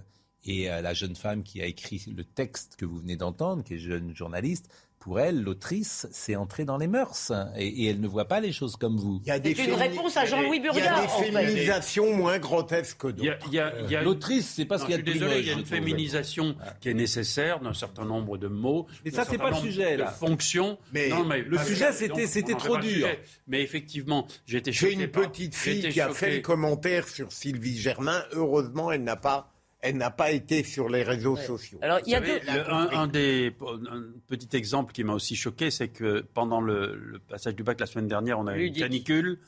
[0.46, 3.74] Et euh, la jeune femme qui a écrit le texte que vous venez d'entendre, qui
[3.74, 4.68] est jeune journaliste,
[5.00, 7.30] pour elle, l'autrice, c'est entrer dans les mœurs.
[7.56, 9.20] Et, et elle ne voit pas les choses comme vous.
[9.24, 12.38] Il y a des C'est une réponse à Jean-Louis Il y a des féminisations moins
[12.40, 13.38] grotesques que d'autres.
[13.46, 15.12] il y a- il y a- L'autrice, c'est pas ce Non, qu'il y a de
[15.12, 18.86] désolé, il y a une féminisation qui est nécessaire d'un certain nombre de mots.
[19.04, 20.06] Mais ça, c'est pas le sujet, là.
[20.10, 20.76] fonctions.
[20.92, 23.06] Mais Non, mais le sujet, c'était- c'était trop dur.
[23.46, 26.18] Mais effectivement, j'ai été J'ai choqué une petite fille qui a choqué.
[26.18, 28.24] fait le commentaire sur Sylvie Germain.
[28.32, 29.52] Heureusement, elle n'a pas,
[29.88, 31.78] elle n'a pas été sur les réseaux sociaux.
[31.82, 32.46] Alors il y a savez, deux.
[32.52, 33.54] le- un, un des
[33.90, 37.78] un petit exemple qui m'a aussi choqué, c'est que pendant le, le passage du bac
[37.80, 39.38] la semaine dernière, on a eu une canicule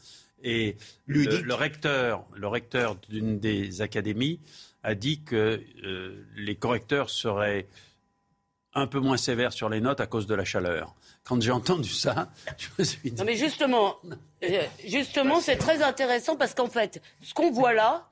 [0.42, 0.76] et
[1.06, 4.40] le recteur, le recteur d'une des académies
[4.84, 7.66] a dit que euh, les correcteurs seraient
[8.74, 10.94] un peu moins sévères sur les notes à cause de la chaleur.
[11.24, 13.96] Quand j'ai entendu ça, je me suis dit Non mais justement,
[14.44, 18.08] euh, justement, c'est très intéressant parce qu'en fait, ce qu'on voit là,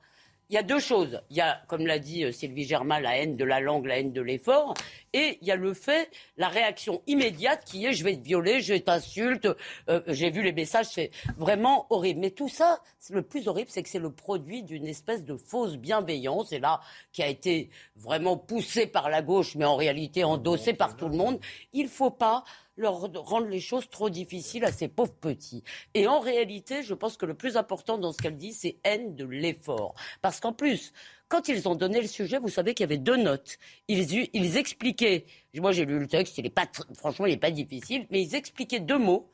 [0.49, 1.21] il y a deux choses.
[1.29, 3.99] Il y a, comme l'a dit euh, Sylvie Germain, la haine de la langue, la
[3.99, 4.73] haine de l'effort,
[5.17, 8.61] et il y a le fait, la réaction immédiate qui est je vais te violer,
[8.61, 9.47] je t'insulte.
[9.89, 12.19] Euh, J'ai vu les messages, c'est vraiment horrible.
[12.19, 15.77] Mais tout ça, le plus horrible, c'est que c'est le produit d'une espèce de fausse
[15.77, 20.73] bienveillance, et là, qui a été vraiment poussée par la gauche, mais en réalité endossée
[20.73, 21.39] par tout le monde.
[21.73, 22.43] Il faut pas
[22.77, 25.63] leur rendre les choses trop difficiles à ces pauvres petits.
[25.95, 29.15] Et en réalité, je pense que le plus important dans ce qu'elle dit, c'est haine
[29.15, 29.95] de l'effort.
[30.21, 30.93] Parce qu'en plus,
[31.29, 33.57] quand ils ont donné le sujet, vous savez qu'il y avait deux notes.
[33.87, 35.25] Ils, expliquaient,
[35.55, 38.35] moi j'ai lu le texte, il est pas, franchement, il n'est pas difficile, mais ils
[38.35, 39.29] expliquaient deux mots,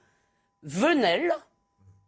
[0.64, 1.32] venelle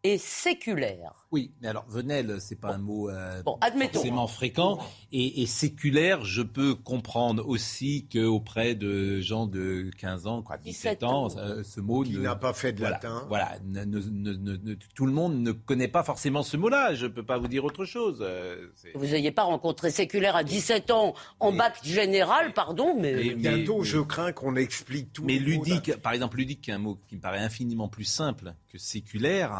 [0.03, 1.24] et séculaire.
[1.36, 3.95] Oui, mais alors venelle, c'est pas un mot euh, Bon, admettons.
[3.95, 4.77] forcément fréquent.
[5.11, 10.99] Et, et séculaire, je peux comprendre aussi qu'auprès de gens de 15 ans, quoi, 17,
[10.99, 11.38] 17 ans, ans.
[11.38, 13.25] euh, ce mot Qui n'a pas fait de voilà, latin.
[13.27, 16.93] Voilà, ne- ne- ne- ne- ne- tout le monde ne connaît pas forcément ce mot-là.
[16.93, 18.19] Je peux pas vous dire autre chose.
[18.21, 23.13] euh, Vous n'ayez pas rencontré séculaire à 17 ans en bac général, pardon, mais...
[23.13, 25.25] Mais- Bientôt, mais- je crains qu'on explique tout.
[25.25, 28.53] Mais ludique, par exemple, ludique, qui est un mot qui me paraît infiniment plus simple
[28.69, 29.51] que séculaire.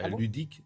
[0.00, 0.16] euh, Ah bon?
[0.16, 0.62] ludique,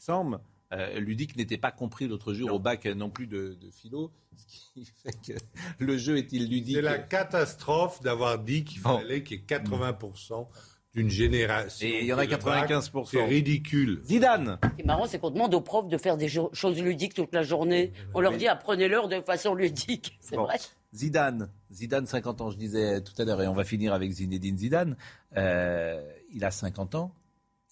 [0.00, 0.38] me semble,
[0.72, 4.46] euh, ludique n'était pas compris l'autre jour au bac non plus de, de philo, ce
[4.46, 5.38] qui fait que
[5.78, 6.76] le jeu est-il ludique?
[6.76, 8.98] C'est la catastrophe d'avoir dit qu'il Bon.
[8.98, 10.46] fallait qu'il y ait 80%
[10.94, 11.86] d'une génération.
[11.86, 12.68] Et il y en a qui est le bac.
[12.70, 13.06] 95%.
[13.10, 14.00] C'est ridicule.
[14.04, 14.58] Zidane.
[14.62, 17.32] Ce qui est marrant, c'est qu'on demande aux profs de faire des choses ludiques toute
[17.32, 17.92] la journée.
[18.14, 20.18] On leur dit apprenez-leur de façon ludique.
[20.20, 20.44] C'est Bon.
[20.44, 20.56] vrai.
[20.92, 24.58] Zidane, Zidane, 50 ans, je disais tout à l'heure, et on va finir avec Zinedine
[24.58, 24.96] Zidane.
[25.36, 26.02] Euh,
[26.34, 27.14] il a 50 ans.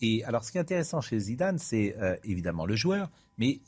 [0.01, 3.61] Et alors, ce qui est intéressant chez Zidane, c'est euh, évidemment le joueur, mais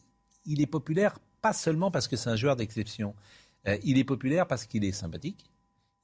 [0.47, 3.15] il est populaire pas seulement parce que c'est un joueur d'exception.
[3.67, 5.51] Euh, il est populaire parce qu'il est sympathique.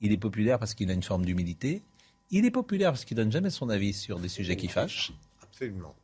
[0.00, 1.82] Il est populaire parce qu'il a une forme d'humilité.
[2.30, 5.12] Il est populaire parce qu'il donne jamais son avis sur des sujets qui fâchent.
[5.42, 5.94] Absolument.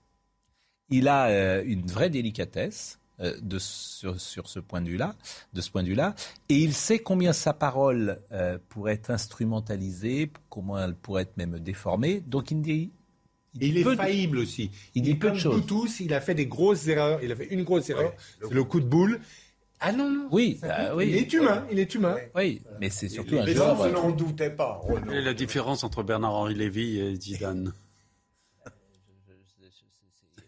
[0.89, 5.15] Il a euh, une vraie délicatesse de, sur, sur ce point de vue-là,
[5.53, 6.17] de ce point de vue-là,
[6.49, 11.59] et il sait combien sa parole euh, pourrait être instrumentalisée, comment elle pourrait être même
[11.59, 12.21] déformée.
[12.21, 12.91] Donc il dit.
[13.61, 14.71] Et il est de- faillible aussi.
[14.95, 15.67] Il dit peu de choses.
[15.67, 17.21] tous, il a fait des grosses erreurs.
[17.23, 19.21] Il a fait une grosse erreur, c'est le coup de boule.
[19.85, 20.29] Ah non, non.
[20.31, 21.09] Oui, bah oui.
[21.09, 22.17] Il est humain, il est humain.
[22.37, 23.81] Oui, mais c'est surtout un Mais joueur.
[23.83, 24.81] euh, n'en doutais pas.
[25.07, 27.73] Quelle est la différence entre Bernard-Henri Lévy et Zidane?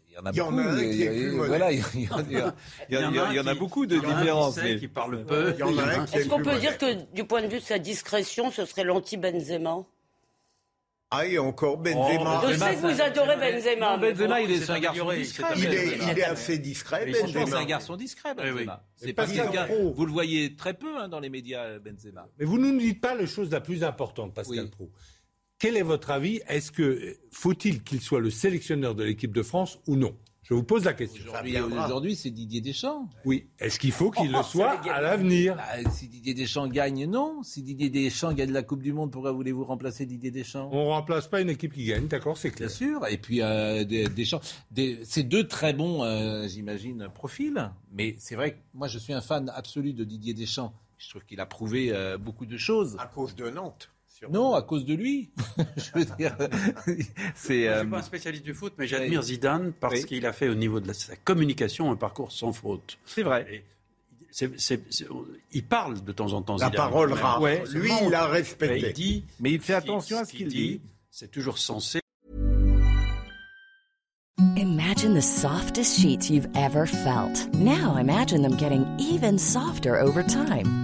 [0.08, 0.68] Il y en a Il y en beaucoup.
[0.68, 1.94] un il y qui est a- plus voilà, il modeste.
[1.96, 2.54] y, en a- il y a-
[2.88, 4.08] il y a- il y a- il y en a beaucoup de il y en
[4.08, 4.54] a un qui différences.
[4.54, 5.48] sait, mais- qui parle peu.
[5.48, 9.84] Est-ce qu'on peut dire que du point de vue de sa discrétion, ce serait l'anti-Benzema?
[11.16, 12.42] Ah, et encore Benzema.
[12.48, 13.96] Je sais que vous adorez Benzema.
[13.96, 15.46] Non, Benzema, il est c'est un garçon discret.
[15.56, 17.58] il est, il est assez discret, franchement, c'est Benzema.
[17.58, 18.50] un garçon discret, Oui, oui.
[18.52, 18.84] Benzema.
[18.96, 19.64] C'est pas quelqu'un.
[19.64, 19.92] Pro.
[19.92, 22.28] Vous le voyez très peu hein, dans les médias, euh, Benzema.
[22.38, 24.70] Mais vous ne nous dites pas la chose la plus importante, Pascal Oui.
[24.70, 24.90] Pro.
[25.58, 26.40] Quel est votre avis?
[26.48, 30.16] Est-ce que faut-il qu'il soit le sélectionneur de l'équipe de France ou non?
[30.44, 31.24] Je vous pose la question.
[31.84, 33.08] Aujourd'hui, c'est Didier Deschamps.
[33.24, 33.46] Oui.
[33.58, 37.42] Est-ce qu'il faut qu'il Oh, le soit à l'avenir Bah, si Didier Deschamps gagne, non.
[37.42, 40.68] Si Didier Deschamps gagne la Coupe du Monde, pourquoi voulez-vous remplacer Didier Deschamps?
[40.70, 42.70] On remplace pas une équipe qui gagne, d'accord, c'est Bien clair.
[42.70, 43.06] sûr.
[43.08, 44.40] Et puis euh, des- Deschamps,
[44.70, 47.70] des- c'est deux très bons, euh, j'imagine, profils.
[47.90, 50.74] Mais c'est vrai que moi, je suis un fan absolu de Didier Deschamps.
[50.98, 52.96] Je trouve qu'il a prouvé euh, beaucoup de choses.
[52.98, 53.90] À cause de Nantes.
[54.30, 55.30] Non, à cause de lui.
[55.76, 56.36] je veux dire,
[57.34, 57.64] c'est.
[57.64, 60.04] Je euh, ne suis pas un spécialiste du foot, mais j'admire Zidane parce Oui.
[60.06, 62.98] qu'il a fait au niveau de la- sa communication un parcours sans faute.
[63.04, 63.46] c'est vrai.
[63.50, 63.64] Et
[64.30, 65.06] c'est- c'est- c'est-
[65.52, 66.56] il parle de temps en temps.
[66.56, 66.76] La Zidane.
[66.76, 67.40] parole Mais rare.
[67.40, 68.88] ouais, Lui, il l'a Mais respecté.
[68.88, 70.80] il dit, Mais il fait attention à ce qu'il dit.
[71.10, 72.00] C'est toujours censé.
[74.56, 77.48] Imagine the softest sheets you've ever felt.
[77.54, 80.83] Now imagine them getting even softer over time.